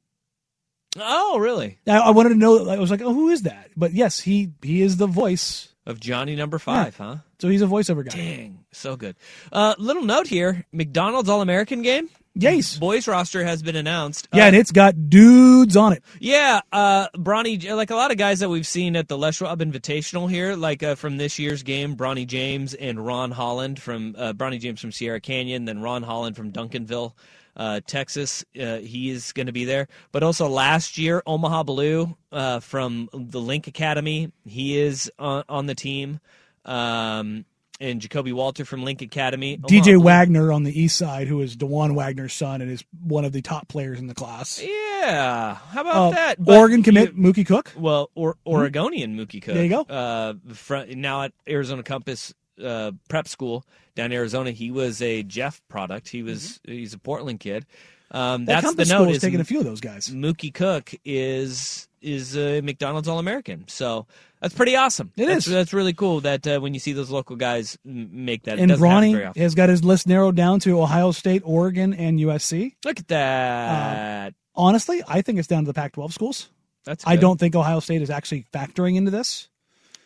[1.00, 1.80] Oh, really?
[1.88, 2.68] I, I wanted to know.
[2.70, 3.70] I was like, oh, who is that?
[3.76, 5.70] But yes, he he is the voice.
[5.86, 7.18] Of Johnny number five, huh?
[7.40, 8.12] So he's a voiceover guy.
[8.14, 9.16] Dang, so good.
[9.54, 12.10] Uh, little note here: McDonald's All American game.
[12.40, 12.78] Yes.
[12.78, 14.28] Boys roster has been announced.
[14.34, 16.04] Yeah, Uh, and it's got dudes on it.
[16.20, 19.60] Yeah, uh, Bronny, like a lot of guys that we've seen at the Les Schwab
[19.60, 24.34] Invitational here, like uh, from this year's game, Bronny James and Ron Holland from uh,
[24.34, 27.14] Bronny James from Sierra Canyon, then Ron Holland from Duncanville,
[27.58, 28.46] uh, Texas.
[28.60, 29.88] Uh, he is going to be there.
[30.14, 35.66] But also last year, Omaha Biliew uh, from the Link Academy, he is on, on
[35.66, 36.20] the team.
[36.64, 37.44] Um,
[37.80, 39.56] and Ja'Kobe Walter from Link Academy.
[39.56, 42.84] Omaha DJ Blue- Wagner on the east side, who is Dajuan Wagner's son and is
[43.04, 44.60] one of the top players in the class.
[44.62, 46.44] Yeah, how about Uh, that?
[46.44, 47.72] But Oregon commit Mookie Cook.
[47.78, 49.54] Well, or Oregonian Mookie Cook.
[49.54, 49.82] There you go.
[49.82, 52.34] Uh, front, now at Arizona Compass
[52.64, 56.10] uh, Prep School down in Arizona, he was a Jeff product.
[56.10, 57.66] He was he's a Portland kid.
[58.12, 58.46] Um, Mm-hmm.
[58.46, 59.10] That that's the note.
[59.10, 60.08] is taking a few of those guys.
[60.08, 63.68] Mookie Cook is is a McDonald's All American.
[63.68, 64.08] So
[64.42, 65.12] that's pretty awesome.
[65.18, 65.54] It that's, is.
[65.54, 68.60] That's really cool that uh, when you see those local guys make that.
[68.60, 71.94] And doesn't happen very Bronny has got his list narrowed down to Ohio State, Oregon,
[71.94, 72.76] and USC.
[72.86, 74.34] Look at that.
[74.56, 76.50] Honestly, I think it's down to the Pac-12 schools.
[76.84, 79.50] that's I don't think Ohio State is actually factoring into this.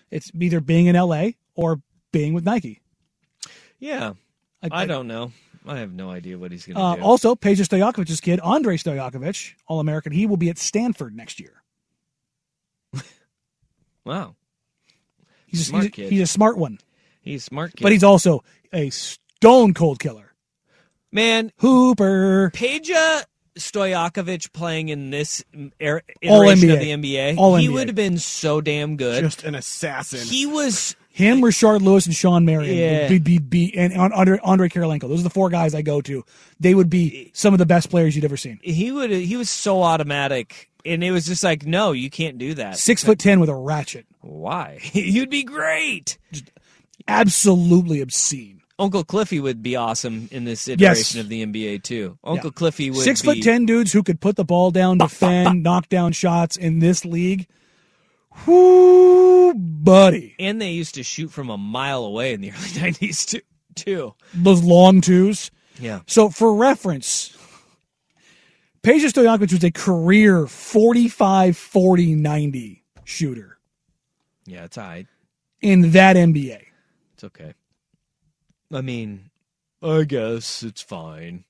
[0.10, 1.82] It's either being in LA or
[2.12, 2.82] being with Nike.
[3.80, 4.14] Yeah,
[4.64, 5.32] I- I, I- don't know.
[5.68, 7.02] I have no idea what he's going to Uh, do.
[7.04, 11.62] also, Peja Stojakovic's kid, Andrej Stojakovic, All American, he will be at Stanford next year.
[14.06, 14.36] wow,
[15.46, 16.12] He's a, Smart he's, kid.
[16.12, 16.80] he's a smart one,
[17.22, 17.84] he's a smart kid.
[17.84, 18.44] but he's also
[18.74, 20.34] a stone cold killer.
[21.12, 22.52] Man, Hooper.
[22.56, 23.24] Peja
[23.60, 25.44] Stojakovic playing in this
[25.82, 27.74] er- All iteration of the NBA, All he NBA.
[27.74, 29.22] would have been so damn good.
[29.24, 30.26] Just an assassin.
[30.26, 33.00] he was Him, Rashard Lewis, and Shawn Marion Yeah.
[33.10, 35.02] would be, be, be and Andre, Andrei Kirilenko.
[35.10, 36.24] Those are the four guys I go to.
[36.60, 38.60] They would be some of the best players you'd ever seen.
[38.64, 42.54] he would he was so automatic, and it was just like, no, you can't do
[42.54, 42.78] that.
[42.78, 44.06] Six foot ten with a ratchet.
[44.22, 44.80] Why?
[44.94, 46.18] You'd be great.
[47.08, 48.62] Absolutely obscene.
[48.80, 51.24] Uncle Cliffy would be awesome in this iteration Yes.
[51.24, 52.18] of the NBA too.
[52.24, 52.54] Uncle Yeah.
[52.56, 55.88] Cliffy would Six be, foot ten dudes who could put the ball down, defend, knock
[55.90, 57.48] down shots in this league.
[58.46, 60.36] Whoo, buddy.
[60.40, 63.42] and they used to shoot from a mile away in the early nineties too.
[63.76, 64.14] Too.
[64.34, 65.50] Those long twos.
[65.80, 66.02] Yeah.
[66.08, 67.36] So for reference,
[68.84, 73.58] Peja Stojakovic was a career 45 40 90 shooter
[74.46, 75.08] Yeah, it's all right.
[75.62, 76.62] in that NBA.
[77.14, 77.54] It's okay.
[78.74, 79.30] I mean,
[79.82, 81.46] I guess it's fine.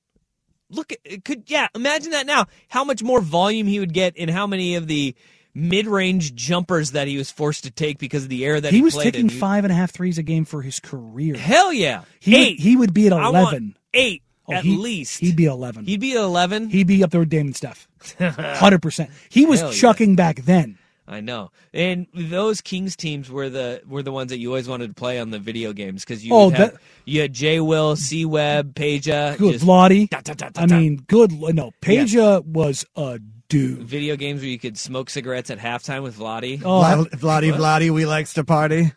[0.70, 1.68] Look, it could yeah.
[1.74, 2.46] Imagine that now.
[2.68, 5.14] How much more volume he would get, and how many of the
[5.54, 8.82] mid-range jumpers that he was forced to take because of the air that he, He
[8.82, 9.30] was played taking in.
[9.30, 11.36] five and a half threes a game for his career.
[11.36, 12.50] Hell yeah, He eight.
[12.58, 13.76] would, he would be at 11.
[13.94, 15.20] eight Oh, at he- least.
[15.20, 15.84] He'd be 11.
[15.84, 16.68] He'd be at eleven.
[16.68, 17.86] He'd be up there with Damon Steph.
[18.18, 19.08] 100%.
[19.28, 19.78] He was Hell yeah.
[19.78, 20.78] chucking back then.
[21.06, 24.86] I know, and those Kings teams were the were the ones that you always wanted
[24.86, 27.58] to play on the video games because you Oh, have, that- you had J.
[27.60, 31.32] Will, C Webb, Peja, Good da, I mean, good.
[31.32, 33.18] No, Peja was a
[33.52, 33.78] dude.
[33.82, 36.60] video games where you could smoke cigarettes at halftime with Vladdy.
[36.64, 38.92] Oh, Vla- Vladdy Vladdy, we likes to party.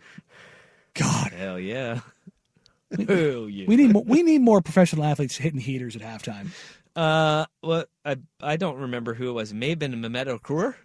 [0.94, 1.32] God.
[1.34, 2.00] Hell yeah.
[3.08, 3.66] Hell yeah.
[3.68, 6.48] We need more, we need more professional athletes hitting heaters at halftime.
[6.96, 9.52] Uh, well, I I don't remember who it was.
[9.52, 10.76] It may have been Mehmet Okur.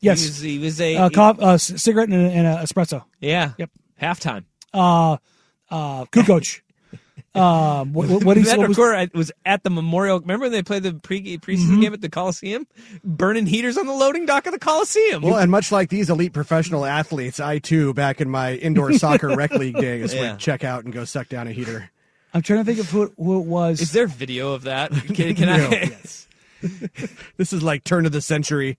[0.00, 0.20] Yes.
[0.20, 3.04] he was, he was a Uh, co- uh, c- cigarette and, an espresso.
[3.20, 3.52] yeah.
[3.58, 3.70] Yep.
[4.00, 4.44] Halftime.
[4.74, 5.18] Uh,
[5.70, 6.60] uh, Kukoc.
[7.34, 10.20] Um, what, what, what is Mehmet what was, Okur I- was at the Memorial.
[10.20, 11.80] Remember when they played the pre preseason Mm-hmm.
[11.80, 12.66] game at the Coliseum,
[13.04, 15.22] burning heaters on the loading dock of the Coliseum.
[15.22, 19.34] Well, and much like these elite professional athletes, I too, back in my indoor soccer
[19.34, 20.32] rec league days, Yeah.
[20.32, 21.90] would check out and go suck down a heater.
[22.34, 23.80] I'm trying to think of who it, who it was.
[23.80, 24.90] Is there video of that?
[24.90, 25.70] Can, can No, I?
[25.70, 26.26] yes.
[27.36, 28.78] This is like turn of the century.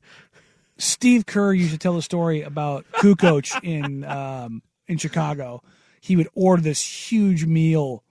[0.78, 5.62] Steve Kerr used to tell a story about Kukoc in um, in Chicago.
[6.02, 6.82] He would order this
[7.12, 8.04] huge meal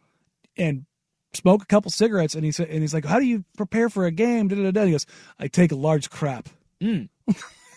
[0.56, 0.86] and
[1.34, 4.06] smoke a couple cigarettes, and he said, and he's like, "How do you prepare for
[4.06, 4.84] a game?" Da, da, da, da.
[4.84, 5.06] He goes,
[5.38, 6.48] "I take a large crap."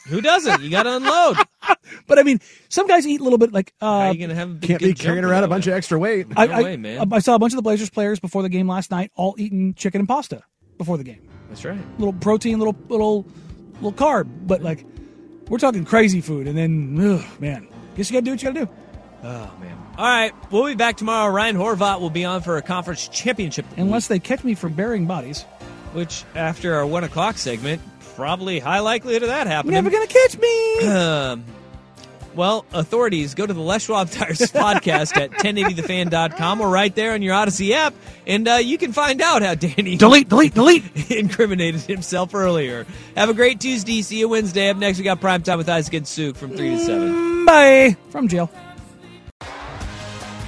[0.07, 0.61] Who doesn't?
[0.61, 1.37] You got to unload.
[2.07, 3.51] But I mean, some guys eat a little bit.
[3.51, 5.65] Like How are uh, you gonna have a big, Can't be carrying around a bunch
[5.65, 6.27] of extra weight.
[6.35, 7.11] I, No I, way, man.
[7.11, 9.73] I saw a bunch of the Blazers players before the game last night, all eating
[9.73, 10.43] chicken and pasta
[10.77, 11.27] before the game.
[11.47, 11.79] That's right.
[11.97, 13.25] Little protein, little little
[13.81, 14.85] little carb, but like
[15.47, 16.47] we're talking crazy food.
[16.47, 18.71] And then, ugh, man, guess you got to do what you got to do.
[19.23, 19.84] Oh man.
[19.97, 21.31] All right, we'll be back tomorrow.
[21.33, 23.65] Ryan Horvat will be on for a conference championship.
[23.77, 25.43] Unless they catch me for burying bodies.
[25.93, 27.81] which after our one o'clock segment,
[28.15, 29.73] probably high likelihood of that happening.
[29.73, 30.87] You're never gonna catch me.
[30.87, 31.45] Um,
[32.35, 37.21] well, authorities, go to the Les Schwab Tires podcast at 1080thefan.com or right there on
[37.21, 37.93] your Audacy app,
[38.27, 42.85] and uh, you can find out how Danny delete, delete, delete incriminated himself earlier.
[43.15, 44.01] Have a great Tuesday.
[44.01, 44.67] See you Wednesday.
[44.69, 47.45] Up next, we got Prime Time with Isaac and Suk from 3 to 7.
[47.45, 47.95] Bye.
[48.09, 48.51] From jail.